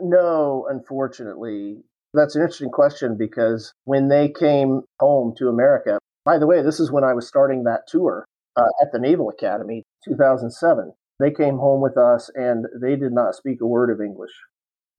No, 0.00 0.66
unfortunately. 0.68 1.84
That's 2.14 2.34
an 2.34 2.42
interesting 2.42 2.70
question 2.70 3.16
because 3.16 3.72
when 3.84 4.08
they 4.08 4.28
came 4.28 4.82
home 4.98 5.34
to 5.38 5.48
America, 5.48 6.00
by 6.24 6.38
the 6.38 6.46
way, 6.46 6.62
this 6.62 6.80
is 6.80 6.90
when 6.90 7.04
I 7.04 7.12
was 7.12 7.28
starting 7.28 7.64
that 7.64 7.86
tour 7.86 8.24
uh, 8.58 8.68
at 8.82 8.92
the 8.92 8.98
Naval 8.98 9.30
Academy, 9.30 9.84
2007. 10.04 10.92
They 11.20 11.30
came 11.30 11.58
home 11.58 11.80
with 11.80 11.96
us 11.96 12.30
and 12.34 12.66
they 12.80 12.96
did 12.96 13.12
not 13.12 13.34
speak 13.34 13.60
a 13.60 13.66
word 13.66 13.90
of 13.90 14.00
English. 14.00 14.30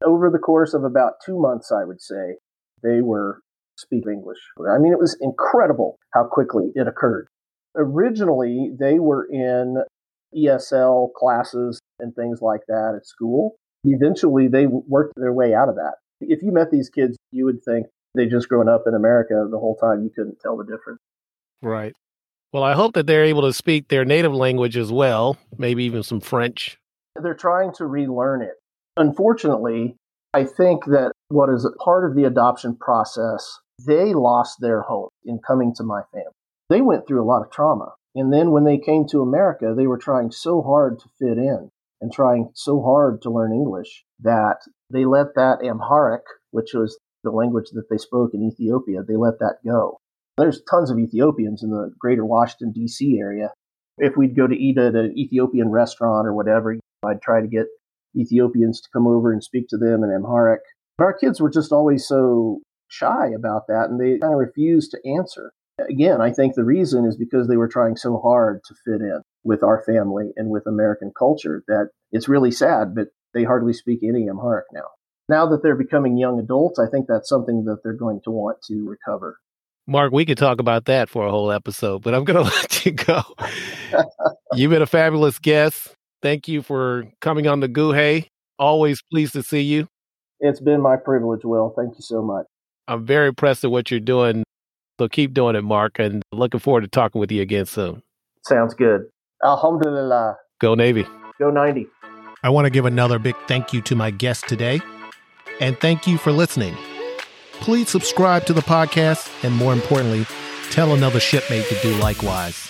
Over 0.03 0.29
the 0.29 0.39
course 0.39 0.73
of 0.73 0.83
about 0.83 1.13
two 1.25 1.39
months, 1.39 1.71
I 1.71 1.83
would 1.83 2.01
say, 2.01 2.37
they 2.83 3.01
were 3.01 3.41
speaking 3.77 4.13
English. 4.13 4.37
I 4.69 4.77
mean, 4.77 4.93
it 4.93 4.99
was 4.99 5.17
incredible 5.21 5.97
how 6.13 6.25
quickly 6.25 6.71
it 6.75 6.87
occurred. 6.87 7.27
Originally, 7.75 8.71
they 8.77 8.99
were 8.99 9.27
in 9.29 9.83
ESL 10.35 11.13
classes 11.13 11.79
and 11.99 12.15
things 12.15 12.41
like 12.41 12.61
that 12.67 12.93
at 12.95 13.05
school. 13.05 13.55
Eventually, 13.83 14.47
they 14.47 14.67
worked 14.67 15.13
their 15.15 15.33
way 15.33 15.53
out 15.53 15.69
of 15.69 15.75
that. 15.75 15.95
If 16.21 16.41
you 16.43 16.51
met 16.51 16.71
these 16.71 16.89
kids, 16.89 17.17
you 17.31 17.45
would 17.45 17.63
think 17.63 17.87
they 18.15 18.25
just 18.25 18.49
grown 18.49 18.67
up 18.67 18.83
in 18.87 18.93
America 18.93 19.47
the 19.49 19.59
whole 19.59 19.75
time. 19.75 20.03
You 20.03 20.11
couldn't 20.13 20.39
tell 20.41 20.57
the 20.57 20.65
difference. 20.65 20.99
Right. 21.61 21.93
Well, 22.51 22.63
I 22.63 22.73
hope 22.73 22.93
that 22.93 23.05
they're 23.05 23.25
able 23.25 23.43
to 23.43 23.53
speak 23.53 23.87
their 23.87 24.05
native 24.05 24.33
language 24.33 24.75
as 24.75 24.91
well, 24.91 25.37
maybe 25.57 25.83
even 25.83 26.01
some 26.01 26.19
French. 26.19 26.79
They're 27.21 27.35
trying 27.35 27.73
to 27.73 27.85
relearn 27.85 28.41
it. 28.41 28.55
Unfortunately, 28.97 29.95
I 30.33 30.45
think 30.45 30.85
that 30.85 31.11
what 31.27 31.49
is 31.49 31.69
part 31.83 32.09
of 32.09 32.15
the 32.15 32.23
adoption 32.23 32.75
process, 32.75 33.59
they 33.85 34.13
lost 34.15 34.57
their 34.61 34.81
home 34.81 35.09
in 35.23 35.39
coming 35.45 35.75
to 35.75 35.83
my 35.83 36.01
family. 36.11 36.33
They 36.69 36.81
went 36.81 37.07
through 37.07 37.21
a 37.21 37.25
lot 37.25 37.43
of 37.43 37.51
trauma. 37.51 37.93
And 38.15 38.33
then 38.33 38.49
when 38.49 38.63
they 38.63 38.79
came 38.79 39.05
to 39.09 39.21
America, 39.21 39.73
they 39.77 39.85
were 39.85 39.97
trying 39.97 40.31
so 40.31 40.63
hard 40.63 40.99
to 40.99 41.09
fit 41.19 41.37
in 41.37 41.69
and 42.01 42.11
trying 42.11 42.49
so 42.55 42.81
hard 42.81 43.21
to 43.21 43.29
learn 43.29 43.53
English 43.53 44.05
that 44.21 44.57
they 44.89 45.05
let 45.05 45.35
that 45.35 45.59
Amharic, 45.63 46.23
which 46.49 46.73
was 46.73 46.97
the 47.23 47.31
language 47.31 47.69
that 47.73 47.89
they 47.89 47.97
spoke 47.97 48.31
in 48.33 48.43
Ethiopia, 48.43 49.03
they 49.03 49.15
let 49.15 49.37
that 49.39 49.57
go. 49.63 49.99
There's 50.39 50.61
tons 50.69 50.89
of 50.89 50.97
Ethiopians 50.97 51.63
in 51.63 51.69
the 51.69 51.91
greater 51.99 52.25
Washington, 52.25 52.71
D.C. 52.71 53.17
area. 53.19 53.51
If 53.97 54.15
we'd 54.15 54.37
go 54.37 54.47
to 54.47 54.55
eat 54.55 54.77
at 54.77 54.95
an 54.95 55.13
Ethiopian 55.17 55.69
restaurant 55.69 56.25
or 56.25 56.33
whatever, 56.33 56.77
I'd 57.05 57.21
try 57.21 57.41
to 57.41 57.47
get 57.47 57.67
Ethiopians 58.17 58.79
to 58.81 58.89
come 58.93 59.05
over 59.05 59.33
and 59.33 59.43
speak 59.43 59.67
to 59.69 59.77
them 59.77 60.03
in 60.03 60.11
Amharic. 60.11 60.61
But 60.97 61.03
our 61.03 61.13
kids 61.13 61.41
were 61.41 61.49
just 61.49 61.73
always 61.73 62.07
so 62.07 62.61
shy 62.87 63.29
about 63.35 63.67
that 63.67 63.89
and 63.89 63.99
they 63.99 64.17
kind 64.17 64.33
of 64.33 64.39
refused 64.39 64.91
to 64.91 65.09
answer. 65.09 65.51
Again, 65.89 66.21
I 66.21 66.31
think 66.31 66.55
the 66.55 66.63
reason 66.63 67.05
is 67.05 67.15
because 67.17 67.47
they 67.47 67.57
were 67.57 67.67
trying 67.67 67.95
so 67.95 68.19
hard 68.19 68.61
to 68.65 68.75
fit 68.85 69.01
in 69.01 69.21
with 69.43 69.63
our 69.63 69.83
family 69.83 70.31
and 70.35 70.49
with 70.49 70.67
American 70.67 71.11
culture 71.17 71.63
that 71.67 71.89
it's 72.11 72.27
really 72.27 72.51
sad, 72.51 72.95
but 72.95 73.09
they 73.33 73.43
hardly 73.43 73.73
speak 73.73 73.99
any 74.03 74.27
Amharic 74.27 74.65
now. 74.73 74.87
Now 75.29 75.45
that 75.47 75.61
they're 75.63 75.75
becoming 75.75 76.17
young 76.17 76.39
adults, 76.39 76.79
I 76.79 76.89
think 76.89 77.07
that's 77.07 77.29
something 77.29 77.65
that 77.65 77.79
they're 77.83 77.93
going 77.93 78.21
to 78.23 78.31
want 78.31 78.57
to 78.63 78.87
recover. 78.87 79.37
Mark, 79.89 80.11
we 80.11 80.23
could 80.23 80.37
talk 80.37 80.59
about 80.59 80.85
that 80.85 81.09
for 81.09 81.25
a 81.25 81.31
whole 81.31 81.51
episode, 81.51 82.03
but 82.03 82.13
I'm 82.13 82.23
going 82.23 82.37
to 82.45 82.55
let 82.55 82.85
you 82.85 82.91
go. 82.91 83.21
You've 84.53 84.69
been 84.69 84.83
a 84.83 84.87
fabulous 84.87 85.39
guest. 85.39 85.93
Thank 86.21 86.47
you 86.47 86.61
for 86.61 87.05
coming 87.21 87.47
on 87.47 87.59
the 87.59 87.67
gOOhay. 87.67 88.27
Always 88.59 89.01
pleased 89.11 89.33
to 89.33 89.41
see 89.41 89.61
you. 89.61 89.87
It's 90.39 90.59
been 90.59 90.79
my 90.79 90.95
privilege, 90.95 91.43
Will. 91.43 91.73
Thank 91.75 91.95
you 91.95 92.01
so 92.01 92.21
much. 92.21 92.45
I'm 92.87 93.05
very 93.05 93.29
impressed 93.29 93.63
with 93.63 93.71
what 93.71 93.89
you're 93.89 93.99
doing. 93.99 94.43
So 94.99 95.07
keep 95.07 95.33
doing 95.33 95.55
it, 95.55 95.63
Mark, 95.63 95.97
and 95.97 96.21
looking 96.31 96.59
forward 96.59 96.81
to 96.81 96.87
talking 96.87 97.19
with 97.19 97.31
you 97.31 97.41
again 97.41 97.65
soon. 97.65 98.03
Sounds 98.45 98.73
good. 98.73 99.05
Alhamdulillah. 99.43 100.37
Go 100.59 100.75
Navy. 100.75 101.05
Go 101.39 101.49
90. 101.49 101.87
I 102.43 102.49
want 102.49 102.65
to 102.65 102.69
give 102.69 102.85
another 102.85 103.17
big 103.17 103.35
thank 103.47 103.73
you 103.73 103.81
to 103.83 103.95
my 103.95 104.11
guest 104.11 104.47
today, 104.47 104.81
and 105.59 105.79
thank 105.79 106.05
you 106.05 106.17
for 106.17 106.31
listening. 106.31 106.75
Please 107.61 107.89
subscribe 107.89 108.45
to 108.45 108.53
the 108.53 108.61
podcast 108.61 109.29
and 109.43 109.53
more 109.55 109.73
importantly, 109.73 110.25
tell 110.71 110.93
another 110.93 111.19
shipmate 111.19 111.65
to 111.65 111.75
do 111.81 111.93
likewise. 111.95 112.67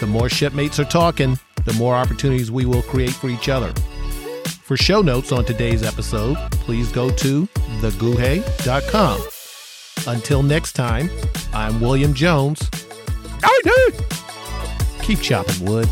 The 0.00 0.06
more 0.06 0.28
shipmates 0.28 0.78
are 0.80 0.84
talking, 0.84 1.38
the 1.64 1.72
more 1.74 1.94
opportunities 1.94 2.50
we 2.50 2.64
will 2.64 2.82
create 2.82 3.12
for 3.12 3.28
each 3.28 3.48
other. 3.48 3.72
For 4.64 4.76
show 4.76 5.02
notes 5.02 5.32
on 5.32 5.44
today's 5.44 5.82
episode, 5.82 6.36
please 6.50 6.90
go 6.90 7.10
to 7.10 7.46
theguhe.com. 7.80 9.20
Until 10.06 10.42
next 10.42 10.72
time, 10.72 11.10
I'm 11.52 11.80
William 11.80 12.14
Jones. 12.14 12.68
Keep 15.02 15.20
chopping 15.20 15.64
wood. 15.66 15.88